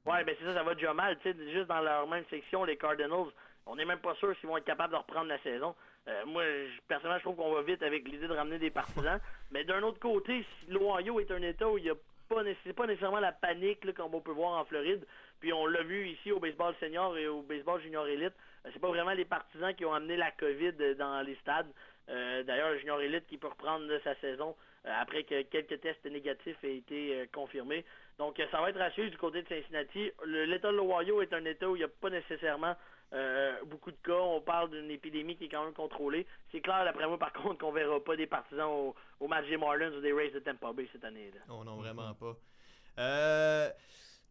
Ouais, 0.05 0.23
ben 0.23 0.35
c'est 0.39 0.45
ça, 0.45 0.53
ça 0.53 0.63
va 0.63 0.75
déjà 0.75 0.93
mal. 0.93 1.17
Tu 1.19 1.31
sais, 1.31 1.51
juste 1.51 1.67
dans 1.67 1.81
leur 1.81 2.07
même 2.07 2.23
section, 2.29 2.63
les 2.63 2.77
Cardinals, 2.77 3.31
on 3.65 3.75
n'est 3.75 3.85
même 3.85 3.99
pas 3.99 4.13
sûr 4.15 4.35
s'ils 4.37 4.47
vont 4.47 4.57
être 4.57 4.65
capables 4.65 4.93
de 4.93 4.97
reprendre 4.97 5.27
la 5.27 5.39
saison. 5.39 5.75
Euh, 6.07 6.25
moi, 6.27 6.43
personnellement, 6.87 7.17
je 7.17 7.23
trouve 7.23 7.35
qu'on 7.35 7.53
va 7.53 7.63
vite 7.63 7.81
avec 7.81 8.07
l'idée 8.07 8.27
de 8.27 8.33
ramener 8.33 8.59
des 8.59 8.69
partisans. 8.69 9.19
Mais 9.51 9.63
d'un 9.63 9.81
autre 9.81 9.99
côté, 9.99 10.43
si 10.43 10.71
l'Ohio 10.71 11.19
est 11.19 11.31
un 11.31 11.41
État 11.41 11.67
où 11.67 11.79
il 11.79 11.85
n'y 11.85 11.89
a 11.89 11.95
pas, 12.29 12.43
pas 12.75 12.87
nécessairement 12.87 13.19
la 13.19 13.31
panique 13.31 13.91
comme 13.95 14.13
on 14.13 14.21
peut 14.21 14.31
voir 14.31 14.59
en 14.59 14.65
Floride, 14.65 15.05
puis 15.39 15.51
on 15.51 15.65
l'a 15.65 15.81
vu 15.81 16.09
ici 16.09 16.31
au 16.31 16.39
baseball 16.39 16.75
senior 16.79 17.17
et 17.17 17.27
au 17.27 17.41
baseball 17.41 17.81
junior 17.81 18.05
élite, 18.07 18.33
euh, 18.65 18.69
c'est 18.71 18.79
pas 18.79 18.89
vraiment 18.89 19.13
les 19.13 19.25
partisans 19.25 19.73
qui 19.73 19.85
ont 19.85 19.93
amené 19.93 20.17
la 20.17 20.29
COVID 20.31 20.95
dans 20.99 21.25
les 21.25 21.35
stades. 21.37 21.71
Euh, 22.09 22.43
d'ailleurs, 22.43 22.69
le 22.69 22.77
junior 22.77 23.01
élite 23.01 23.25
qui 23.25 23.39
peut 23.39 23.47
reprendre 23.47 23.91
sa 24.03 24.13
saison 24.17 24.55
après 24.83 25.23
que 25.23 25.41
quelques 25.41 25.81
tests 25.81 26.05
négatifs 26.05 26.63
aient 26.63 26.77
été 26.77 27.27
confirmés. 27.33 27.83
Donc, 28.17 28.41
ça 28.51 28.61
va 28.61 28.69
être 28.69 28.79
rassuré 28.79 29.09
du 29.09 29.17
côté 29.17 29.41
de 29.41 29.47
Cincinnati. 29.47 30.11
L'État 30.25 30.71
de 30.71 30.77
l'Ohio 30.77 31.21
est 31.21 31.33
un 31.33 31.43
État 31.45 31.69
où 31.69 31.75
il 31.75 31.79
n'y 31.79 31.85
a 31.85 31.89
pas 31.89 32.09
nécessairement 32.09 32.75
euh, 33.13 33.53
beaucoup 33.65 33.91
de 33.91 33.97
cas. 34.03 34.13
On 34.13 34.41
parle 34.41 34.69
d'une 34.69 34.89
épidémie 34.89 35.35
qui 35.35 35.45
est 35.45 35.49
quand 35.49 35.63
même 35.63 35.73
contrôlée. 35.73 36.25
C'est 36.51 36.61
clair, 36.61 36.85
d'après 36.85 37.07
moi, 37.07 37.17
par 37.17 37.33
contre, 37.33 37.57
qu'on 37.59 37.71
verra 37.71 37.99
pas 38.03 38.15
des 38.15 38.27
partisans 38.27 38.69
au, 38.69 38.95
au 39.19 39.27
match 39.27 39.47
des 39.47 39.57
Marlins 39.57 39.91
ou 39.91 40.01
des 40.01 40.13
Rays 40.13 40.31
de 40.31 40.39
Tampa 40.39 40.71
Bay 40.73 40.87
cette 40.91 41.03
année. 41.03 41.31
Là. 41.33 41.41
Oh 41.49 41.63
non, 41.63 41.75
vraiment 41.75 42.13
pas. 42.13 42.35
Euh, 42.99 43.69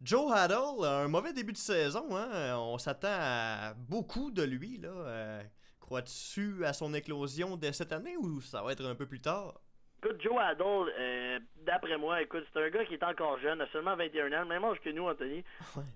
Joe 0.03 0.33
Haddle, 0.33 0.85
un 0.85 1.09
mauvais 1.09 1.33
début 1.33 1.53
de 1.53 1.59
saison. 1.59 2.17
Hein? 2.17 2.57
On 2.59 2.79
s'attend 2.79 3.09
à 3.11 3.75
beaucoup 3.75 4.31
de 4.31 4.43
lui. 4.43 4.79
Là. 4.79 4.88
Euh, 4.88 5.43
crois-tu 5.79 6.64
à 6.64 6.73
son 6.73 6.95
éclosion 6.95 7.57
dès 7.57 7.73
cette 7.73 7.93
année 7.93 8.17
ou 8.17 8.41
ça 8.41 8.62
va 8.62 8.73
être 8.73 8.85
un 8.85 8.95
peu 8.95 9.07
plus 9.07 9.21
tard? 9.21 9.61
Écoute, 10.04 10.20
Joe 10.20 10.37
Adol, 10.38 10.92
euh, 10.99 11.38
d'après 11.64 11.96
moi, 11.96 12.20
écoute, 12.20 12.44
c'est 12.52 12.62
un 12.62 12.68
gars 12.68 12.84
qui 12.84 12.92
est 12.92 13.02
encore 13.02 13.38
jeune, 13.38 13.62
a 13.62 13.66
seulement 13.68 13.96
21 13.96 14.32
ans, 14.34 14.44
même 14.44 14.62
âge 14.62 14.78
que 14.84 14.90
nous, 14.90 15.08
Anthony. 15.08 15.42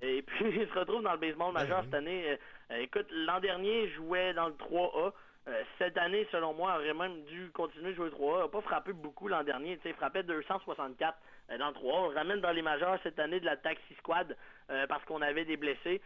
Et 0.01 0.23
puis, 0.23 0.47
il 0.63 0.67
se 0.67 0.79
retrouve 0.79 1.03
dans 1.03 1.13
le 1.13 1.19
baseball 1.19 1.53
majeur 1.53 1.83
cette 1.85 1.93
année. 1.93 2.39
Euh, 2.71 2.77
écoute, 2.79 3.07
l'an 3.11 3.39
dernier, 3.39 3.83
il 3.83 3.91
jouait 3.91 4.33
dans 4.33 4.47
le 4.47 4.55
3A. 4.55 5.13
cette 5.79 5.99
année, 5.99 6.27
selon 6.33 6.55
moi, 6.55 6.77
aurait 6.77 6.95
même 6.95 7.23
dû 7.25 7.51
continuer 7.53 7.91
de 7.91 7.97
jouer 7.97 8.09
3A. 8.09 8.37
Il 8.37 8.43
n'a 8.45 8.49
pas 8.49 8.63
frappé 8.63 8.95
beaucoup 8.95 9.29
l'an 9.29 9.43
dernier. 9.43 9.79
Il 9.85 9.93
frappait 9.93 10.23
264 10.23 11.19
dans 11.59 11.69
le 11.69 11.75
3A. 11.75 11.81
On 11.85 12.09
le 12.09 12.15
ramène 12.15 12.41
dans 12.41 12.53
les 12.53 12.63
majeurs 12.63 12.99
cette 13.03 13.19
année 13.19 13.41
de 13.41 13.45
la 13.45 13.59
Taxi 13.59 13.95
Squad 13.99 14.35
parce 14.89 15.05
qu'on 15.05 15.23
avait 15.23 15.45
des 15.45 15.57
blessés. 15.57 16.01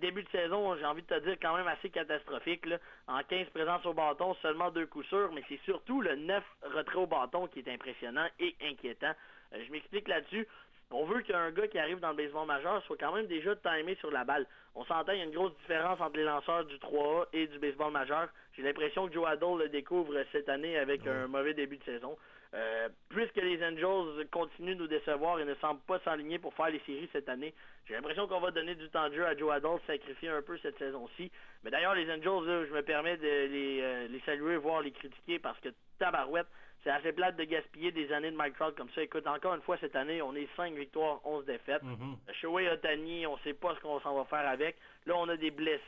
début 0.00 0.22
de 0.22 0.28
saison, 0.30 0.76
j'ai 0.76 0.84
envie 0.84 1.02
de 1.02 1.06
te 1.06 1.18
dire, 1.24 1.36
quand 1.40 1.56
même 1.56 1.66
assez 1.66 1.90
catastrophique. 1.90 2.66
En 3.08 3.20
15 3.22 3.48
présences 3.48 3.84
au 3.86 3.94
bâton, 3.94 4.34
seulement 4.42 4.70
deux 4.70 4.86
coups 4.86 5.06
sûrs, 5.06 5.30
mais 5.32 5.42
c'est 5.48 5.60
surtout 5.64 6.00
le 6.00 6.14
9 6.16 6.44
retrait 6.74 6.98
au 6.98 7.06
bâton 7.06 7.46
qui 7.48 7.60
est 7.60 7.68
impressionnant 7.68 8.26
et 8.38 8.54
inquiétant. 8.62 9.12
je 9.52 9.70
m'explique 9.72 10.08
là-dessus. 10.08 10.46
On 10.92 11.04
veut 11.04 11.20
qu'un 11.22 11.50
gars 11.50 11.66
qui 11.66 11.78
arrive 11.78 11.98
dans 11.98 12.10
le 12.10 12.16
baseball 12.16 12.46
majeur 12.46 12.82
soit 12.84 12.96
quand 12.96 13.12
même 13.12 13.26
déjà 13.26 13.56
timé 13.56 13.96
sur 13.96 14.10
la 14.10 14.24
balle. 14.24 14.46
On 14.76 14.84
s'entend, 14.84 15.12
il 15.12 15.18
y 15.18 15.22
a 15.22 15.24
une 15.24 15.32
grosse 15.32 15.56
différence 15.58 16.00
entre 16.00 16.16
les 16.16 16.24
lanceurs 16.24 16.64
du 16.64 16.76
3A 16.76 17.26
et 17.32 17.46
du 17.48 17.58
baseball 17.58 17.92
majeur. 17.92 18.28
J'ai 18.54 18.62
l'impression 18.62 19.08
que 19.08 19.14
Joe 19.14 19.26
Adol 19.26 19.58
le 19.62 19.68
découvre 19.68 20.14
cette 20.30 20.48
année 20.48 20.78
avec 20.78 21.06
un 21.06 21.26
mauvais 21.26 21.54
début 21.54 21.78
de 21.78 21.84
saison. 21.84 22.16
Euh, 22.54 22.88
puisque 23.08 23.36
les 23.36 23.62
Angels 23.64 24.26
continuent 24.30 24.76
de 24.76 24.82
nous 24.82 24.86
décevoir 24.86 25.40
et 25.40 25.44
ne 25.44 25.54
semblent 25.56 25.80
pas 25.80 25.98
s'aligner 26.00 26.38
pour 26.38 26.54
faire 26.54 26.70
les 26.70 26.78
séries 26.86 27.08
cette 27.12 27.28
année, 27.28 27.52
j'ai 27.86 27.94
l'impression 27.94 28.28
qu'on 28.28 28.40
va 28.40 28.52
donner 28.52 28.76
du 28.76 28.88
temps 28.88 29.08
de 29.08 29.14
jeu 29.14 29.26
à 29.26 29.36
Joe 29.36 29.52
Adol, 29.52 29.80
sacrifier 29.86 30.28
un 30.28 30.42
peu 30.42 30.56
cette 30.58 30.78
saison-ci. 30.78 31.30
Mais 31.64 31.70
d'ailleurs, 31.70 31.94
les 31.94 32.10
Angels, 32.10 32.66
je 32.68 32.72
me 32.72 32.82
permets 32.82 33.16
de 33.16 33.22
les, 33.22 33.80
euh, 33.82 34.08
les 34.08 34.20
saluer, 34.20 34.56
voire 34.56 34.80
les 34.80 34.92
critiquer 34.92 35.38
parce 35.38 35.58
que 35.60 35.70
tabarouette, 35.98 36.46
c'est 36.86 36.92
assez 36.92 37.12
plate 37.12 37.34
de 37.34 37.42
gaspiller 37.42 37.90
des 37.90 38.12
années 38.12 38.30
de 38.30 38.36
Mike 38.36 38.54
Trout 38.54 38.76
comme 38.76 38.88
ça. 38.94 39.02
Écoute, 39.02 39.26
encore 39.26 39.54
une 39.56 39.62
fois, 39.62 39.76
cette 39.80 39.96
année, 39.96 40.22
on 40.22 40.36
est 40.36 40.46
5 40.56 40.72
victoires, 40.74 41.20
11 41.24 41.44
défaites. 41.44 41.82
Mm-hmm. 41.82 42.34
Shohei 42.40 42.68
Otani, 42.70 43.26
on 43.26 43.36
sait 43.38 43.54
pas 43.54 43.74
ce 43.74 43.80
qu'on 43.80 43.98
s'en 44.00 44.14
va 44.14 44.24
faire 44.26 44.48
avec. 44.48 44.76
Là, 45.04 45.14
on 45.16 45.28
a 45.28 45.36
des 45.36 45.50
blessés. 45.50 45.80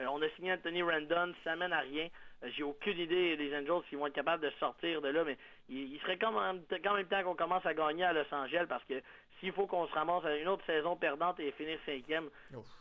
Euh, 0.00 0.06
on 0.10 0.20
a 0.22 0.28
signé 0.30 0.52
Anthony 0.52 0.82
Randon, 0.82 1.32
ça 1.44 1.54
mène 1.54 1.72
à 1.72 1.78
rien. 1.78 2.08
Euh, 2.42 2.48
j'ai 2.56 2.64
aucune 2.64 2.98
idée 2.98 3.36
des 3.36 3.56
Angels 3.56 3.82
s'ils 3.88 3.96
vont 3.96 4.08
être 4.08 4.14
capables 4.14 4.42
de 4.42 4.50
sortir 4.58 5.00
de 5.00 5.08
là, 5.08 5.22
mais 5.24 5.38
il, 5.68 5.98
serait 6.00 6.18
quand 6.18 6.32
même, 6.32 6.62
quand 6.82 6.94
même 6.94 7.06
temps 7.06 7.22
qu'on 7.22 7.34
commence 7.34 7.64
à 7.64 7.74
gagner 7.74 8.04
à 8.04 8.12
Los 8.12 8.32
Angeles 8.32 8.66
parce 8.68 8.84
que 8.84 9.00
s'il 9.40 9.52
faut 9.52 9.66
qu'on 9.66 9.86
se 9.86 9.92
ramasse 9.94 10.24
à 10.24 10.36
une 10.36 10.48
autre 10.48 10.64
saison 10.66 10.96
perdante 10.96 11.40
et 11.40 11.52
finir 11.52 11.78
cinquième, 11.84 12.28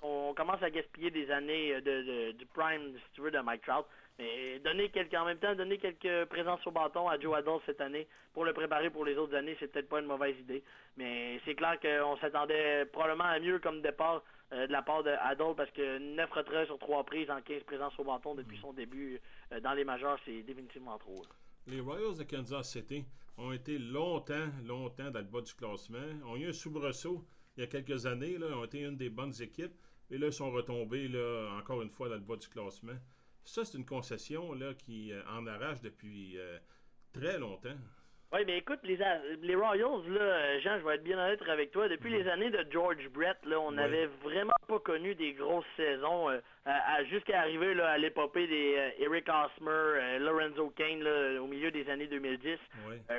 on 0.02 0.34
commence 0.36 0.62
à 0.62 0.70
gaspiller 0.70 1.12
des 1.12 1.30
années 1.32 1.82
de, 1.82 2.32
du 2.32 2.46
prime, 2.48 2.94
si 2.96 3.14
tu 3.14 3.22
veux, 3.22 3.32
de 3.32 3.40
Mike 3.40 3.64
Trout. 3.64 3.86
Mais 4.20 4.60
donner 4.60 4.90
quelques, 4.90 5.16
en 5.16 5.26
même 5.26 5.40
temps, 5.40 5.56
donner 5.56 5.80
quelques 5.80 6.26
présences 6.26 6.66
au 6.68 6.72
bâton 6.72 7.10
à 7.10 7.20
Joe 7.20 7.36
Adol 7.36 7.60
cette 7.66 7.82
année 7.82 8.08
pour 8.34 8.46
le 8.46 8.54
préparer 8.54 8.92
pour 8.92 9.06
les 9.06 9.18
autres 9.18 9.36
années, 9.36 9.58
c'est 9.60 9.72
peut-être 9.72 9.90
pas 9.90 10.00
une 10.00 10.06
mauvaise 10.06 10.38
idée. 10.40 10.64
Mais 10.98 11.40
c'est 11.46 11.56
clair 11.56 11.80
qu'on 11.80 12.18
s'attendait 12.18 12.86
probablement 12.86 13.24
à 13.24 13.40
mieux 13.40 13.58
comme 13.58 13.82
départ 13.82 14.22
euh, 14.52 14.68
de 14.68 14.72
la 14.72 14.84
part 14.84 15.02
de 15.02 15.10
Adol 15.10 15.56
parce 15.56 15.72
que 15.72 15.98
9 15.98 16.32
retraits 16.32 16.68
sur 16.68 16.78
3 16.78 17.04
prises 17.06 17.32
en 17.32 17.42
15 17.42 17.64
présences 17.64 17.98
au 17.98 18.04
bâton 18.04 18.36
depuis 18.36 18.58
son 18.60 18.72
début 18.72 19.20
euh, 19.52 19.60
dans 19.62 19.74
les 19.74 19.84
majeurs, 19.84 20.20
c'est 20.26 20.44
définitivement 20.44 20.98
trop. 21.00 21.24
Les 21.66 21.80
Royals 21.80 22.18
de 22.18 22.24
Kansas 22.24 22.70
City 22.70 23.06
ont 23.38 23.52
été 23.54 23.78
longtemps, 23.78 24.50
longtemps 24.66 25.10
dans 25.12 25.20
le 25.20 25.26
bas 25.26 25.42
du 25.42 25.54
classement. 25.54 25.98
ont 26.26 26.36
eu 26.36 26.50
un 26.50 26.54
soubresaut 26.54 27.26
il 27.56 27.62
y 27.62 27.64
a 27.64 27.68
quelques 27.68 28.06
années, 28.06 28.38
là, 28.38 28.48
ont 28.58 28.66
été 28.66 28.82
une 28.82 28.98
des 28.98 29.10
bonnes 29.10 29.34
équipes. 29.42 29.74
Et 30.10 30.18
là, 30.18 30.28
ils 30.28 30.34
sont 30.34 30.52
retombés 30.52 31.08
là, 31.08 31.56
encore 31.58 31.82
une 31.82 31.90
fois 31.90 32.10
dans 32.10 32.16
le 32.16 32.22
bas 32.22 32.36
du 32.36 32.48
classement. 32.48 32.98
Ça, 33.44 33.64
c'est 33.64 33.78
une 33.78 33.86
concession 33.86 34.54
là, 34.54 34.74
qui 34.74 35.12
euh, 35.12 35.22
en 35.30 35.46
arrache 35.48 35.82
depuis 35.82 36.38
euh, 36.38 36.58
très 37.14 37.38
longtemps. 37.38 37.78
Oui, 38.34 38.40
mais 38.48 38.58
écoute, 38.58 38.80
les, 38.84 38.98
les 39.42 39.56
Royals, 39.56 40.08
là, 40.08 40.22
euh, 40.22 40.60
Jean, 40.62 40.80
je 40.80 40.86
vais 40.86 40.96
être 40.96 41.04
bien 41.04 41.24
honnête 41.24 41.42
avec 41.48 41.72
toi. 41.72 41.88
Depuis 41.88 42.10
mhm. 42.12 42.18
les 42.18 42.28
années 42.30 42.52
de 42.52 42.66
George 42.72 43.08
Brett, 43.14 43.38
là, 43.46 43.60
on 43.60 43.72
n'avait 43.72 44.08
vraiment 44.24 44.54
pas 44.68 44.80
connu 44.80 45.14
des 45.16 45.34
grosses 45.34 45.66
saisons 45.78 46.30
jusqu'à 47.10 47.42
arriver 47.42 47.74
là, 47.74 47.92
à 47.92 47.98
l'épopée 47.98 48.48
des 48.48 48.94
Eric 49.00 49.28
Osmer, 49.28 50.20
Lorenzo 50.20 50.70
Kane 50.76 51.06
au 51.40 51.48
milieu 51.48 51.72
des 51.72 51.90
années 51.90 52.08
2010. 52.08 52.58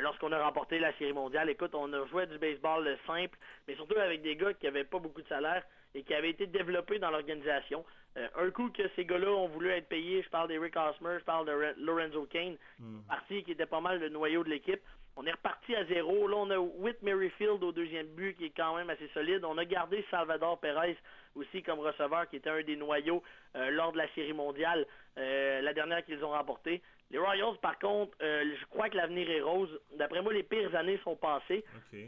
Lorsqu'on 0.00 0.32
a 0.32 0.42
remporté 0.42 0.78
la 0.78 0.92
Série 0.98 1.12
mondiale, 1.12 1.50
écoute, 1.50 1.74
on 1.74 1.92
a 1.92 2.06
joué 2.06 2.26
du 2.26 2.38
baseball 2.38 2.96
simple, 3.06 3.38
mais 3.68 3.74
surtout 3.76 3.98
avec 3.98 4.22
des 4.22 4.36
gars 4.36 4.54
qui 4.54 4.66
n'avaient 4.66 4.84
pas 4.84 4.98
beaucoup 4.98 5.22
de 5.22 5.28
salaire 5.28 5.62
et 5.94 6.02
qui 6.02 6.14
avaient 6.14 6.30
été 6.30 6.46
développés 6.46 6.98
dans 6.98 7.10
l'organisation. 7.10 7.84
Euh, 8.16 8.28
un 8.36 8.50
coup 8.50 8.70
que 8.70 8.82
ces 8.94 9.04
gars-là 9.04 9.30
ont 9.30 9.48
voulu 9.48 9.70
être 9.70 9.88
payés, 9.88 10.22
je 10.22 10.28
parle 10.28 10.48
d'Eric 10.48 10.76
Osmer, 10.76 11.18
je 11.18 11.24
parle 11.24 11.46
de 11.46 11.74
Lorenzo 11.78 12.26
Kane, 12.26 12.56
hmm. 12.78 13.00
parti 13.08 13.42
qui 13.42 13.52
était 13.52 13.66
pas 13.66 13.80
mal 13.80 13.98
le 13.98 14.08
noyau 14.08 14.44
de 14.44 14.50
l'équipe. 14.50 14.80
On 15.16 15.24
est 15.26 15.32
reparti 15.32 15.74
à 15.76 15.84
zéro. 15.84 16.26
Là, 16.26 16.36
on 16.36 16.50
a 16.50 16.58
Whit 16.58 17.00
Merrifield 17.02 17.62
au 17.62 17.72
deuxième 17.72 18.08
but 18.08 18.36
qui 18.36 18.46
est 18.46 18.52
quand 18.56 18.76
même 18.76 18.90
assez 18.90 19.08
solide. 19.14 19.44
On 19.44 19.58
a 19.58 19.64
gardé 19.64 20.04
Salvador 20.10 20.58
Perez 20.58 20.96
aussi 21.34 21.62
comme 21.62 21.80
receveur 21.80 22.28
qui 22.28 22.36
était 22.36 22.50
un 22.50 22.62
des 22.62 22.76
noyaux 22.76 23.22
euh, 23.56 23.70
lors 23.70 23.92
de 23.92 23.98
la 23.98 24.08
série 24.14 24.32
mondiale, 24.32 24.86
euh, 25.18 25.60
la 25.60 25.72
dernière 25.72 26.04
qu'ils 26.04 26.24
ont 26.24 26.30
remportée. 26.30 26.82
Les 27.10 27.18
Royals, 27.18 27.56
par 27.60 27.78
contre, 27.78 28.16
euh, 28.22 28.44
je 28.58 28.66
crois 28.66 28.88
que 28.88 28.96
l'avenir 28.96 29.30
est 29.30 29.40
rose. 29.40 29.70
D'après 29.96 30.22
moi, 30.22 30.32
les 30.32 30.42
pires 30.42 30.74
années 30.74 30.98
sont 31.04 31.16
passées. 31.16 31.64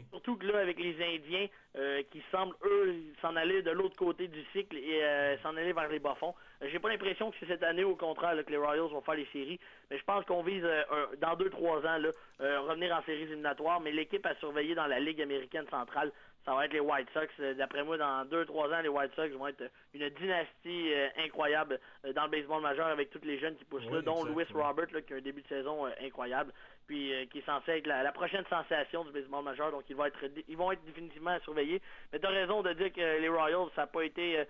Surtout 0.09 0.35
que 0.35 0.45
là, 0.47 0.59
avec 0.59 0.79
les 0.79 0.95
Indiens 0.95 1.47
euh, 1.77 2.03
qui 2.11 2.21
semblent, 2.31 2.55
eux, 2.63 2.95
s'en 3.21 3.35
aller 3.35 3.61
de 3.61 3.71
l'autre 3.71 3.95
côté 3.95 4.27
du 4.27 4.43
cycle 4.51 4.75
et 4.75 5.03
euh, 5.03 5.37
s'en 5.39 5.55
aller 5.55 5.71
vers 5.71 5.87
les 5.87 5.99
bas-fonds. 5.99 6.33
J'ai 6.61 6.79
pas 6.79 6.89
l'impression 6.89 7.31
que 7.31 7.37
c'est 7.39 7.47
cette 7.47 7.63
année, 7.63 7.83
au 7.83 7.95
contraire, 7.95 8.35
que 8.43 8.51
les 8.51 8.57
Royals 8.57 8.89
vont 8.89 9.01
faire 9.01 9.15
les 9.15 9.27
séries. 9.31 9.59
Mais 9.89 9.97
je 9.97 10.03
pense 10.03 10.25
qu'on 10.25 10.43
vise, 10.43 10.65
dans 11.19 11.35
2-3 11.35 11.87
ans, 11.87 11.97
là, 11.99 12.09
revenir 12.61 12.95
en 12.95 13.01
séries 13.03 13.23
éliminatoires. 13.23 13.79
Mais 13.79 13.91
l'équipe 13.91 14.25
à 14.25 14.35
surveiller 14.35 14.75
dans 14.75 14.87
la 14.87 14.99
Ligue 14.99 15.21
américaine 15.21 15.67
centrale, 15.69 16.11
ça 16.47 16.55
va 16.55 16.63
être 16.63 16.71
les 16.71 16.79
White 16.79 17.09
Sox. 17.13 17.27
Euh, 17.41 17.53
d'après 17.55 17.83
moi, 17.83 17.97
dans 17.97 18.23
2-3 18.25 18.73
ans, 18.73 18.81
les 18.81 18.87
White 18.87 19.11
Sox 19.15 19.29
vont 19.33 19.47
être 19.47 19.69
une 19.93 20.09
dynastie 20.11 20.93
euh, 20.93 21.09
incroyable 21.17 21.77
euh, 22.05 22.13
dans 22.13 22.23
le 22.23 22.29
baseball 22.29 22.61
majeur 22.61 22.87
avec 22.87 23.09
tous 23.09 23.19
les 23.23 23.37
jeunes 23.37 23.57
qui 23.57 23.65
poussent 23.65 23.89
là, 23.91 24.01
dont 24.01 24.23
Louis 24.23 24.45
Robert 24.53 24.87
qui 24.87 25.13
a 25.13 25.17
un 25.17 25.21
début 25.21 25.41
de 25.41 25.47
saison 25.47 25.85
incroyable, 26.01 26.53
puis 26.87 27.11
qui 27.31 27.39
est 27.39 27.45
censé 27.45 27.71
être 27.71 27.87
la, 27.87 28.11
prochaine 28.13 28.45
sensation 28.49 29.03
du 29.03 29.11
baseball 29.11 29.43
majeur. 29.43 29.71
Donc, 29.71 29.83
ils 29.89 29.95
vont 29.95 30.05
être, 30.05 30.19
ils 30.47 30.55
vont 30.55 30.71
être 30.71 30.83
définitivement 30.85 31.31
à 31.31 31.39
surveiller. 31.41 31.81
Mais 32.13 32.19
tu 32.19 32.25
as 32.25 32.29
raison 32.29 32.61
de 32.61 32.71
dire 32.71 32.93
que 32.93 33.19
les 33.19 33.27
Royals, 33.27 33.67
ça 33.75 33.81
n'a 33.81 33.87
pas 33.87 34.05
été 34.05 34.45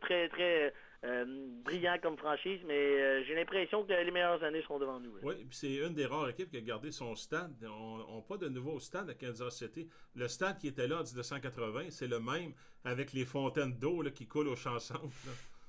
très, 0.00 0.28
très 0.28 0.72
euh, 1.02 1.24
brillant 1.64 1.96
comme 2.02 2.18
franchise, 2.18 2.60
mais 2.66 2.74
euh, 2.74 3.24
j'ai 3.24 3.34
l'impression 3.34 3.84
que 3.84 3.92
les 3.92 4.10
meilleures 4.10 4.42
années 4.44 4.60
seront 4.62 4.78
devant 4.78 5.00
nous. 5.00 5.10
Oui, 5.22 5.34
c'est 5.50 5.76
une 5.76 5.94
des 5.94 6.04
rares 6.04 6.28
équipes 6.28 6.50
qui 6.50 6.58
a 6.58 6.60
gardé 6.60 6.90
son 6.90 7.14
stade. 7.14 7.56
On 7.64 8.16
n'a 8.16 8.22
pas 8.28 8.36
de 8.36 8.50
nouveau 8.50 8.78
stade 8.80 9.08
à 9.08 9.14
Kansas 9.14 9.56
City. 9.56 9.88
Le 10.14 10.28
stade 10.28 10.58
qui 10.58 10.68
était 10.68 10.86
là 10.86 10.96
en 10.96 11.02
1980, 11.02 11.84
c'est 11.88 12.06
le 12.06 12.20
même 12.20 12.52
avec 12.84 13.14
les 13.14 13.24
fontaines 13.24 13.78
d'eau 13.78 14.02
qui 14.14 14.26
coulent 14.26 14.48
aux 14.48 14.56
chansons. 14.56 15.10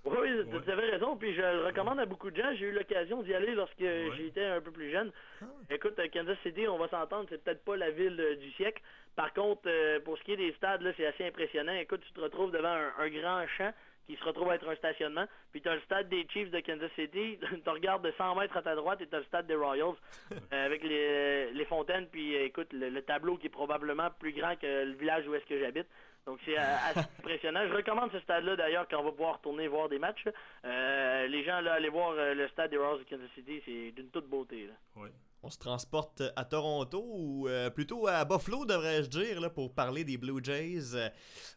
Oui, 0.03 0.29
tu 0.65 0.71
avais 0.71 0.89
raison, 0.89 1.15
puis 1.15 1.33
je 1.35 1.41
le 1.41 1.65
recommande 1.65 1.99
à 1.99 2.05
beaucoup 2.05 2.31
de 2.31 2.35
gens. 2.35 2.53
J'ai 2.55 2.65
eu 2.65 2.71
l'occasion 2.71 3.21
d'y 3.21 3.35
aller 3.35 3.53
lorsque 3.53 3.85
j'étais 4.17 4.45
un 4.45 4.59
peu 4.59 4.71
plus 4.71 4.91
jeune. 4.91 5.11
Ah. 5.41 5.45
Écoute, 5.69 5.93
Kansas 6.11 6.37
City, 6.43 6.67
on 6.67 6.79
va 6.79 6.89
s'entendre, 6.89 7.27
c'est 7.29 7.41
peut-être 7.43 7.63
pas 7.63 7.77
la 7.77 7.91
ville 7.91 8.19
euh, 8.19 8.35
du 8.35 8.51
siècle. 8.53 8.81
Par 9.15 9.31
contre, 9.33 9.61
pour 9.99 10.17
ce 10.17 10.23
qui 10.23 10.33
est 10.33 10.37
des 10.37 10.53
stades, 10.53 10.81
c'est 10.97 11.05
assez 11.05 11.25
impressionnant. 11.25 11.73
Écoute, 11.73 12.01
tu 12.01 12.13
te 12.13 12.19
retrouves 12.19 12.51
devant 12.51 12.75
un 12.97 13.09
grand 13.09 13.45
champ 13.57 13.71
qui 14.11 14.17
se 14.17 14.25
retrouve 14.25 14.49
à 14.51 14.55
être 14.55 14.67
un 14.67 14.75
stationnement. 14.75 15.25
Puis 15.51 15.61
tu 15.61 15.69
as 15.69 15.75
le 15.75 15.81
stade 15.81 16.09
des 16.09 16.27
Chiefs 16.29 16.51
de 16.51 16.59
Kansas 16.59 16.91
City. 16.95 17.39
tu 17.63 17.69
regardes 17.69 18.03
de 18.03 18.11
100 18.17 18.35
mètres 18.35 18.57
à 18.57 18.61
ta 18.61 18.75
droite 18.75 18.99
et 19.01 19.07
tu 19.07 19.15
as 19.15 19.19
le 19.19 19.25
stade 19.25 19.47
des 19.47 19.55
Royals 19.55 19.95
euh, 20.31 20.65
avec 20.65 20.83
les, 20.83 21.65
fontaines. 21.65 22.07
Puis 22.07 22.35
euh, 22.35 22.45
écoute, 22.45 22.73
le, 22.73 23.01
tableau 23.01 23.37
qui 23.37 23.47
est 23.47 23.49
probablement 23.49 24.09
plus 24.19 24.33
grand 24.33 24.55
que 24.59 24.85
le 24.85 24.93
village 24.93 25.27
où 25.27 25.35
est-ce 25.35 25.45
que 25.45 25.59
j'habite. 25.59 25.87
Donc 26.25 26.39
c'est 26.45 26.57
euh, 26.57 26.61
assez 26.89 27.07
impressionnant. 27.19 27.61
Je 27.69 27.73
recommande 27.73 28.11
ce 28.11 28.19
stade-là 28.19 28.55
d'ailleurs 28.57 28.87
quand 28.89 28.99
on 28.99 29.03
va 29.03 29.11
pouvoir 29.11 29.37
retourner 29.37 29.67
voir 29.67 29.87
des 29.87 29.99
matchs. 29.99 30.25
les 30.65 31.43
gens, 31.43 31.61
là, 31.61 31.73
aller 31.73 31.89
voir 31.89 32.13
le 32.13 32.47
stade 32.49 32.71
des 32.71 32.77
Royals 32.77 32.99
de 32.99 33.09
Kansas 33.09 33.29
City, 33.35 33.61
c'est 33.65 33.91
d'une 33.91 34.09
toute 34.09 34.27
beauté. 34.27 34.69
Oui 34.97 35.09
on 35.43 35.49
se 35.49 35.57
transporte 35.57 36.21
à 36.35 36.45
Toronto 36.45 37.03
ou 37.03 37.47
euh, 37.47 37.69
plutôt 37.69 38.07
à 38.07 38.23
Buffalo, 38.25 38.65
devrais-je 38.65 39.09
dire, 39.09 39.41
là, 39.41 39.49
pour 39.49 39.73
parler 39.73 40.03
des 40.03 40.17
Blue 40.17 40.43
Jays. 40.43 40.95
Euh, 40.95 41.09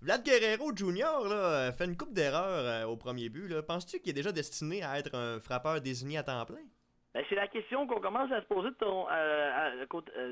Vlad 0.02 0.22
Guerrero 0.24 0.74
Jr. 0.74 1.72
Fait 1.76 1.84
une 1.84 1.96
coupe 1.96 2.14
d'erreurs 2.14 2.64
euh, 2.64 2.84
au 2.86 2.96
premier 2.96 3.28
but. 3.28 3.60
Penses-tu 3.62 4.00
qu'il 4.00 4.10
est 4.10 4.14
déjà 4.14 4.32
destiné 4.32 4.82
à 4.82 4.98
être 4.98 5.14
un 5.14 5.38
frappeur 5.40 5.80
désigné 5.80 6.18
à 6.18 6.22
temps 6.22 6.44
plein? 6.46 6.64
Ben, 7.14 7.24
c'est 7.28 7.34
la 7.34 7.46
question 7.46 7.86
qu'on 7.86 8.00
commence 8.00 8.32
à 8.32 8.40
se 8.40 8.46
poser 8.46 8.70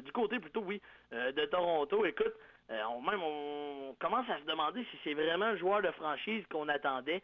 du 0.03 0.13
côté 0.13 0.41
plutôt, 0.41 0.63
oui, 0.63 0.81
de 1.13 1.45
Toronto. 1.47 2.05
Écoute, 2.05 2.35
on, 2.69 3.01
même 3.03 3.23
on 3.23 3.95
commence 4.01 4.29
à 4.29 4.41
se 4.41 4.47
demander 4.47 4.85
si 4.91 4.99
c'est 5.05 5.15
vraiment 5.15 5.45
un 5.45 5.57
joueur 5.57 5.81
de 5.83 5.91
franchise 5.93 6.45
qu'on 6.51 6.69
attendait. 6.69 7.23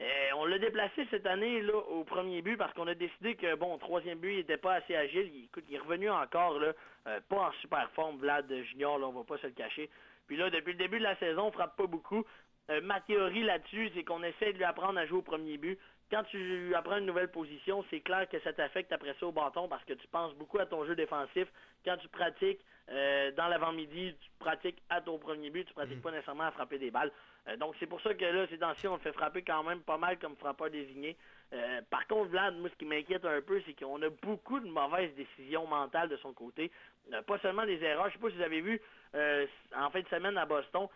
Euh, 0.00 0.30
on 0.36 0.46
l'a 0.46 0.58
déplacé 0.58 1.06
cette 1.10 1.26
année 1.26 1.62
au 1.70 2.04
premier 2.04 2.40
but 2.40 2.56
parce 2.56 2.72
qu'on 2.72 2.86
a 2.86 2.94
décidé 2.94 3.34
que 3.34 3.54
bon, 3.54 3.76
troisième 3.76 4.18
but, 4.18 4.32
il 4.32 4.36
n'était 4.38 4.56
pas 4.56 4.74
assez 4.74 4.96
agile. 4.96 5.30
Il, 5.34 5.44
écoute, 5.44 5.64
il 5.68 5.74
est 5.74 5.78
revenu 5.78 6.08
encore 6.08 6.58
là, 6.58 6.72
euh, 7.06 7.20
pas 7.28 7.48
en 7.48 7.52
super 7.60 7.90
forme, 7.90 8.16
Vlad 8.18 8.50
Junior, 8.70 8.98
là, 8.98 9.08
on 9.08 9.12
va 9.12 9.24
pas 9.24 9.36
se 9.38 9.46
le 9.46 9.52
cacher. 9.52 9.90
Puis 10.26 10.36
là, 10.36 10.48
depuis 10.48 10.72
le 10.72 10.78
début 10.78 10.98
de 10.98 11.04
la 11.04 11.16
saison, 11.16 11.48
on 11.48 11.52
frappe 11.52 11.76
pas 11.76 11.86
beaucoup. 11.86 12.24
Euh, 12.70 12.80
ma 12.82 13.00
théorie 13.00 13.42
là-dessus, 13.42 13.90
c'est 13.94 14.04
qu'on 14.04 14.22
essaie 14.22 14.52
de 14.52 14.58
lui 14.58 14.64
apprendre 14.64 14.98
à 14.98 15.04
jouer 15.04 15.18
au 15.18 15.22
premier 15.22 15.58
but. 15.58 15.78
Quand 16.10 16.24
tu 16.24 16.74
apprends 16.74 16.98
une 16.98 17.06
nouvelle 17.06 17.30
position, 17.30 17.84
c'est 17.90 18.00
clair 18.00 18.28
que 18.28 18.40
ça 18.40 18.52
t'affecte 18.52 18.92
après 18.92 19.14
ça 19.20 19.26
au 19.26 19.32
bâton 19.32 19.68
parce 19.68 19.84
que 19.84 19.92
tu 19.92 20.06
penses 20.08 20.34
beaucoup 20.34 20.58
à 20.58 20.66
ton 20.66 20.84
jeu 20.84 20.94
défensif. 20.94 21.46
Quand 21.84 21.96
tu 21.98 22.08
pratiques 22.08 22.60
dans 22.88 23.46
l'avant-midi, 23.46 24.16
tu 24.20 24.30
pratiques 24.40 24.82
à 24.88 25.00
ton 25.00 25.16
premier 25.18 25.50
but, 25.50 25.64
tu 25.64 25.74
pratiques 25.74 25.98
mm. 25.98 26.02
pas 26.02 26.10
nécessairement 26.10 26.44
à 26.44 26.50
frapper 26.50 26.78
des 26.78 26.90
balles. 26.90 27.12
Euh, 27.48 27.56
donc 27.56 27.74
c'est 27.78 27.86
pour 27.86 28.00
ça 28.00 28.14
que 28.14 28.24
là, 28.24 28.46
ces 28.48 28.58
temps-ci, 28.58 28.86
on 28.86 28.94
le 28.94 29.00
fait 29.00 29.12
frapper 29.12 29.42
quand 29.42 29.62
même 29.62 29.80
pas 29.80 29.96
mal 29.96 30.18
comme 30.18 30.36
frappeur 30.36 30.70
désigné. 30.70 31.16
Euh, 31.52 31.80
par 31.90 32.06
contre, 32.06 32.30
Vlad, 32.30 32.56
moi, 32.56 32.68
ce 32.70 32.76
qui 32.76 32.84
m'inquiète 32.84 33.24
un 33.24 33.40
peu, 33.40 33.60
c'est 33.66 33.74
qu'on 33.74 34.00
a 34.02 34.08
beaucoup 34.22 34.60
de 34.60 34.68
mauvaises 34.68 35.14
décisions 35.14 35.66
mentales 35.66 36.08
de 36.08 36.16
son 36.18 36.32
côté. 36.32 36.70
Euh, 37.12 37.22
pas 37.22 37.38
seulement 37.38 37.66
des 37.66 37.82
erreurs. 37.82 38.08
Je 38.08 38.14
sais 38.14 38.18
pas 38.18 38.30
si 38.30 38.36
vous 38.36 38.42
avez 38.42 38.60
vu 38.60 38.80
euh, 39.14 39.46
en 39.76 39.90
fin 39.90 40.00
de 40.00 40.08
semaine 40.08 40.38
à 40.38 40.46
Boston, 40.46 40.86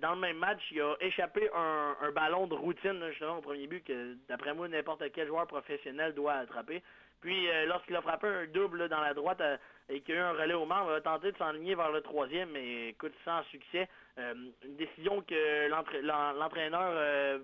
dans 0.00 0.14
le 0.14 0.20
même 0.20 0.38
match, 0.38 0.60
il 0.70 0.80
a 0.80 0.94
échappé 1.00 1.50
un, 1.54 2.10
ballon 2.12 2.46
de 2.46 2.54
routine, 2.54 2.98
justement, 3.10 3.38
au 3.38 3.42
premier 3.42 3.66
but, 3.66 3.84
que 3.84 4.16
d'après 4.28 4.54
moi, 4.54 4.68
n'importe 4.68 5.04
quel 5.12 5.28
joueur 5.28 5.46
professionnel 5.46 6.14
doit 6.14 6.34
attraper. 6.34 6.82
Puis, 7.20 7.46
lorsqu'il 7.66 7.94
a 7.96 8.00
frappé 8.00 8.26
un 8.26 8.46
double 8.46 8.88
dans 8.88 9.00
la 9.00 9.12
droite 9.12 9.42
et 9.90 10.00
qu'il 10.00 10.14
y 10.14 10.18
a 10.18 10.20
eu 10.20 10.24
un 10.24 10.32
relais 10.32 10.54
au 10.54 10.64
membre, 10.64 10.92
il 10.92 10.96
a 10.96 11.00
tenté 11.02 11.32
de 11.32 11.36
s'enligner 11.36 11.74
vers 11.74 11.90
le 11.90 12.00
troisième, 12.00 12.50
mais 12.50 12.88
écoute, 12.88 13.12
sans 13.24 13.42
succès. 13.50 13.88
une 14.16 14.76
décision 14.78 15.20
que 15.20 15.68
l'entraîneur 15.68 17.40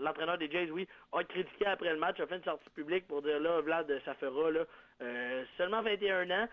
l'entraîneur 0.00 0.38
des 0.38 0.50
Jays, 0.50 0.70
oui, 0.70 0.86
a 1.12 1.24
critiqué 1.24 1.66
après 1.66 1.92
le 1.92 1.98
match, 1.98 2.20
a 2.20 2.26
fait 2.26 2.36
une 2.36 2.44
sortie 2.44 2.70
publique 2.70 3.06
pour 3.06 3.22
dire 3.22 3.40
là, 3.40 3.60
Vlad, 3.60 4.00
ça 4.04 4.14
fera 4.14 4.50
là. 4.50 4.60
Euh, 5.00 5.44
seulement 5.56 5.82
21 5.82 6.30
ans, 6.30 6.48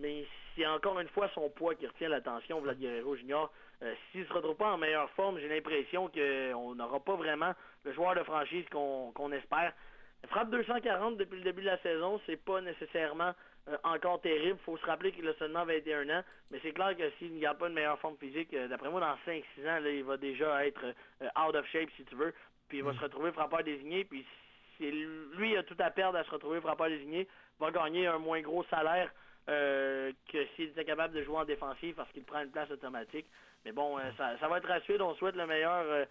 mais 0.00 0.24
c'est 0.54 0.66
encore 0.66 0.98
une 1.00 1.08
fois 1.08 1.28
son 1.34 1.48
poids 1.50 1.74
qui 1.74 1.86
retient 1.86 2.08
l'attention, 2.08 2.60
Vlad 2.60 2.78
Guerrero 2.78 3.16
Junior. 3.16 3.50
Euh, 3.82 3.94
s'il 4.10 4.22
ne 4.22 4.26
se 4.26 4.32
retrouve 4.32 4.56
pas 4.56 4.72
en 4.72 4.78
meilleure 4.78 5.10
forme, 5.10 5.38
j'ai 5.38 5.48
l'impression 5.48 6.08
qu'on 6.08 6.74
n'aura 6.74 7.00
pas 7.00 7.14
vraiment 7.16 7.52
le 7.84 7.92
joueur 7.92 8.14
de 8.14 8.22
franchise 8.22 8.64
qu'on 8.70 9.32
espère. 9.32 9.72
frappe 10.28 10.50
240 10.50 11.16
depuis 11.16 11.38
le 11.38 11.44
début 11.44 11.62
de 11.62 11.66
la 11.66 11.78
saison, 11.78 12.20
c'est 12.26 12.36
pas 12.36 12.60
nécessairement 12.60 13.32
euh, 13.68 13.76
encore 13.84 14.20
terrible. 14.20 14.58
Il 14.60 14.64
faut 14.64 14.76
se 14.76 14.84
rappeler 14.84 15.12
qu'il 15.12 15.26
a 15.28 15.34
seulement 15.34 15.64
21 15.64 16.10
ans. 16.10 16.22
Mais 16.50 16.58
c'est 16.62 16.72
clair 16.72 16.94
que 16.96 17.10
s'il 17.18 17.34
ne 17.34 17.40
garde 17.40 17.58
pas 17.58 17.68
une 17.68 17.74
meilleure 17.74 17.98
forme 18.00 18.16
physique, 18.18 18.52
euh, 18.52 18.68
d'après 18.68 18.90
moi, 18.90 19.00
dans 19.00 19.16
5-6 19.26 19.42
ans, 19.68 19.84
il 19.84 20.04
va 20.04 20.16
déjà 20.16 20.66
être 20.66 20.84
out 21.20 21.54
of 21.54 21.66
shape, 21.68 21.88
si 21.96 22.04
tu 22.04 22.14
veux. 22.16 22.34
Puis 22.68 22.78
il 22.78 22.84
va 22.84 22.92
mm. 22.92 22.96
se 22.96 23.00
retrouver 23.00 23.32
frappeur 23.32 23.64
désigné. 23.64 24.04
Puis 24.04 24.26
lui 24.80 25.56
a 25.56 25.62
tout 25.62 25.76
à 25.78 25.90
perdre 25.90 26.18
à 26.18 26.24
se 26.24 26.30
retrouver 26.30 26.60
frappeur 26.60 26.88
désigné, 26.88 27.28
va 27.58 27.70
gagner 27.70 28.06
un 28.06 28.18
moins 28.18 28.40
gros 28.40 28.64
salaire 28.64 29.10
que 29.46 30.46
s'il 30.54 30.68
était 30.68 30.84
capable 30.84 31.14
de 31.14 31.22
jouer 31.22 31.38
en 31.38 31.44
défensif 31.44 31.96
parce 31.96 32.10
qu'il 32.12 32.24
prend 32.24 32.40
une 32.40 32.50
place 32.50 32.70
automatique. 32.70 33.26
Mais 33.64 33.72
bon, 33.72 33.98
ça, 34.16 34.48
va 34.48 34.58
être 34.58 34.70
à 34.70 34.80
suivre. 34.82 35.04
On 35.04 35.14
souhaite 35.14 35.36
le 35.36 35.46
meilleur 35.46 36.06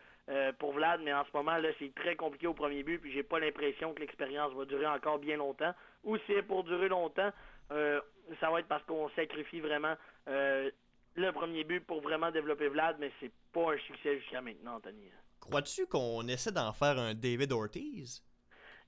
pour 0.59 0.73
Vlad, 0.73 1.01
mais 1.01 1.13
en 1.13 1.23
ce 1.23 1.29
moment, 1.33 1.57
là, 1.57 1.69
c'est 1.79 1.93
très 1.95 2.15
compliqué 2.15 2.47
au 2.47 2.53
premier 2.53 2.83
but, 2.83 2.99
puis 2.99 3.11
j'ai 3.11 3.23
pas 3.23 3.39
l'impression 3.39 3.93
que 3.93 4.01
l'expérience 4.01 4.53
va 4.53 4.65
durer 4.65 4.87
encore 4.87 5.19
bien 5.19 5.37
longtemps. 5.37 5.73
Ou 6.03 6.17
si 6.17 6.23
c'est 6.27 6.43
pour 6.43 6.63
durer 6.63 6.89
longtemps, 6.89 7.31
euh, 7.71 8.01
ça 8.39 8.49
va 8.49 8.59
être 8.59 8.67
parce 8.67 8.83
qu'on 8.85 9.09
sacrifie 9.09 9.59
vraiment 9.59 9.95
euh, 10.27 10.69
le 11.15 11.31
premier 11.31 11.63
but 11.63 11.85
pour 11.85 12.01
vraiment 12.01 12.31
développer 12.31 12.67
Vlad, 12.67 12.97
mais 12.99 13.11
c'est 13.19 13.31
pas 13.53 13.73
un 13.73 13.77
succès 13.79 14.19
jusqu'à 14.19 14.41
maintenant, 14.41 14.75
Anthony. 14.75 15.09
Crois-tu 15.39 15.87
qu'on 15.87 16.27
essaie 16.27 16.51
d'en 16.51 16.73
faire 16.73 16.97
un 16.97 17.13
David 17.13 17.51
Ortiz? 17.51 18.23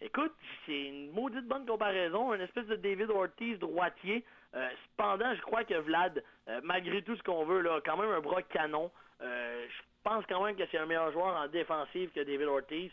Écoute, 0.02 0.34
c'est 0.66 0.88
une 0.88 1.12
maudite 1.12 1.48
bonne 1.48 1.66
comparaison, 1.66 2.34
une 2.34 2.42
espèce 2.42 2.66
de 2.66 2.76
David 2.76 3.10
Ortiz 3.12 3.60
droitier. 3.60 4.26
Euh, 4.56 4.68
cependant, 4.90 5.34
je 5.36 5.42
crois 5.42 5.64
que 5.64 5.76
Vlad, 5.76 6.24
malgré 6.64 7.02
tout 7.04 7.16
ce 7.16 7.24
qu'on 7.24 7.46
veut, 7.46 7.62
là, 7.62 7.76
a 7.76 7.82
quand 7.82 7.98
même 7.98 8.10
un 8.10 8.20
bras 8.20 8.42
canon. 8.42 8.92
je 9.20 9.82
pense 10.04 10.26
quand 10.28 10.44
même 10.44 10.56
que 10.56 10.64
c'est 10.72 10.78
un 10.78 10.88
meilleur 10.88 11.12
joueur 11.12 11.36
en 11.38 11.48
défensive 11.48 12.10
que 12.12 12.22
David 12.22 12.48
Ortiz. 12.48 12.92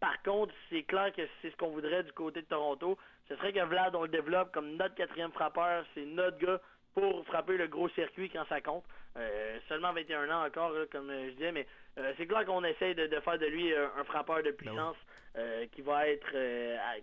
par 0.00 0.22
contre, 0.22 0.54
c'est 0.70 0.84
clair 0.84 1.12
que 1.12 1.22
c'est 1.42 1.50
ce 1.50 1.56
qu'on 1.56 1.70
voudrait 1.70 2.04
du 2.04 2.12
côté 2.12 2.40
de 2.40 2.46
Toronto 2.46 2.96
ce 3.28 3.36
serait 3.36 3.52
que 3.52 3.64
Vlad, 3.64 3.94
on 3.94 4.02
le 4.02 4.08
développe 4.08 4.52
comme 4.52 4.76
notre 4.76 4.94
quatrième 4.94 5.32
frappeur. 5.32 5.84
C'est 5.94 6.04
notre 6.04 6.38
gars 6.38 6.60
pour 6.94 7.24
frapper 7.26 7.56
le 7.56 7.66
gros 7.66 7.88
circuit 7.90 8.30
quand 8.30 8.44
ça 8.48 8.60
compte. 8.60 8.84
Euh, 9.16 9.58
seulement 9.68 9.92
21 9.92 10.30
ans 10.30 10.44
encore, 10.44 10.72
comme 10.90 11.10
je 11.10 11.30
disais, 11.30 11.52
mais 11.52 11.66
euh, 11.98 12.12
c'est 12.16 12.26
clair 12.26 12.44
qu'on 12.44 12.64
essaie 12.64 12.94
de, 12.94 13.08
faire 13.20 13.38
de 13.38 13.46
lui 13.46 13.72
un, 13.74 14.04
frappeur 14.04 14.38
de 14.38 14.50
ben 14.50 14.56
puissance 14.56 14.96
euh, 15.36 15.66
qui 15.72 15.82
va 15.82 16.08
être 16.08 16.32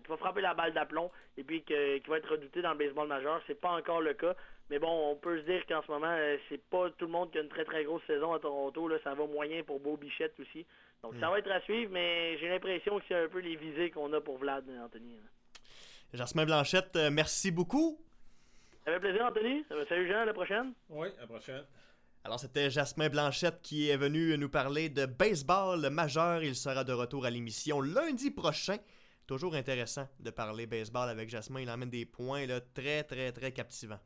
qui 0.03 0.09
va 0.09 0.17
frapper 0.17 0.41
la 0.41 0.53
balle 0.53 0.73
d'aplomb 0.73 1.11
et 1.37 1.43
puis 1.43 1.61
qui 1.63 2.09
va 2.09 2.17
être 2.17 2.31
redouté 2.31 2.61
dans 2.61 2.71
le 2.71 2.77
baseball 2.77 3.07
majeur. 3.07 3.41
C'est 3.47 3.59
pas 3.59 3.71
encore 3.71 4.01
le 4.01 4.13
cas. 4.13 4.35
Mais 4.69 4.79
bon, 4.79 5.11
on 5.11 5.15
peut 5.15 5.39
se 5.39 5.45
dire 5.45 5.65
qu'en 5.67 5.81
ce 5.83 5.91
moment, 5.91 6.15
c'est 6.47 6.61
pas 6.69 6.89
tout 6.91 7.05
le 7.05 7.11
monde 7.11 7.29
qui 7.31 7.37
a 7.37 7.41
une 7.41 7.49
très 7.49 7.65
très 7.65 7.83
grosse 7.83 8.03
saison 8.07 8.33
à 8.33 8.39
Toronto. 8.39 8.87
Là, 8.87 8.97
ça 9.03 9.13
va 9.13 9.25
moyen 9.25 9.63
pour 9.63 9.81
Beau 9.81 9.97
Bichette 9.97 10.39
aussi. 10.39 10.65
Donc 11.03 11.13
ça 11.19 11.27
hmm. 11.27 11.31
va 11.31 11.39
être 11.39 11.51
à 11.51 11.61
suivre, 11.61 11.91
mais 11.91 12.37
j'ai 12.37 12.47
l'impression 12.47 12.99
que 12.99 13.05
c'est 13.07 13.15
un 13.15 13.27
peu 13.27 13.39
les 13.39 13.55
visées 13.55 13.89
qu'on 13.89 14.11
a 14.13 14.21
pour 14.21 14.37
Vlad, 14.37 14.63
Anthony. 14.83 15.17
Jasmin 16.13 16.45
Blanchette, 16.45 16.95
euh, 16.97 17.09
merci 17.09 17.51
beaucoup. 17.51 17.97
Ça 18.85 18.93
fait 18.93 18.99
plaisir, 18.99 19.25
Anthony. 19.25 19.63
Salut, 19.87 20.07
Jean. 20.07 20.21
À 20.21 20.25
la 20.25 20.33
prochaine. 20.33 20.73
Oui, 20.89 21.07
à 21.17 21.21
la 21.21 21.27
prochaine. 21.27 21.63
Alors, 22.23 22.39
c'était 22.39 22.69
Jasmin 22.69 23.09
Blanchette 23.09 23.61
qui 23.61 23.89
est 23.89 23.97
venu 23.97 24.37
nous 24.37 24.49
parler 24.49 24.89
de 24.89 25.05
baseball 25.05 25.89
majeur. 25.89 26.43
Il 26.43 26.55
sera 26.55 26.83
de 26.83 26.93
retour 26.93 27.25
à 27.25 27.29
l'émission 27.29 27.81
lundi 27.81 28.31
prochain. 28.31 28.77
Toujours 29.27 29.55
intéressant 29.55 30.07
de 30.19 30.29
parler 30.29 30.65
baseball 30.65 31.09
avec 31.09 31.29
Jasmin. 31.29 31.61
Il 31.61 31.69
emmène 31.69 31.89
des 31.89 32.05
points 32.05 32.45
là, 32.45 32.59
très, 32.59 33.03
très, 33.03 33.31
très 33.31 33.51
captivants. 33.51 33.99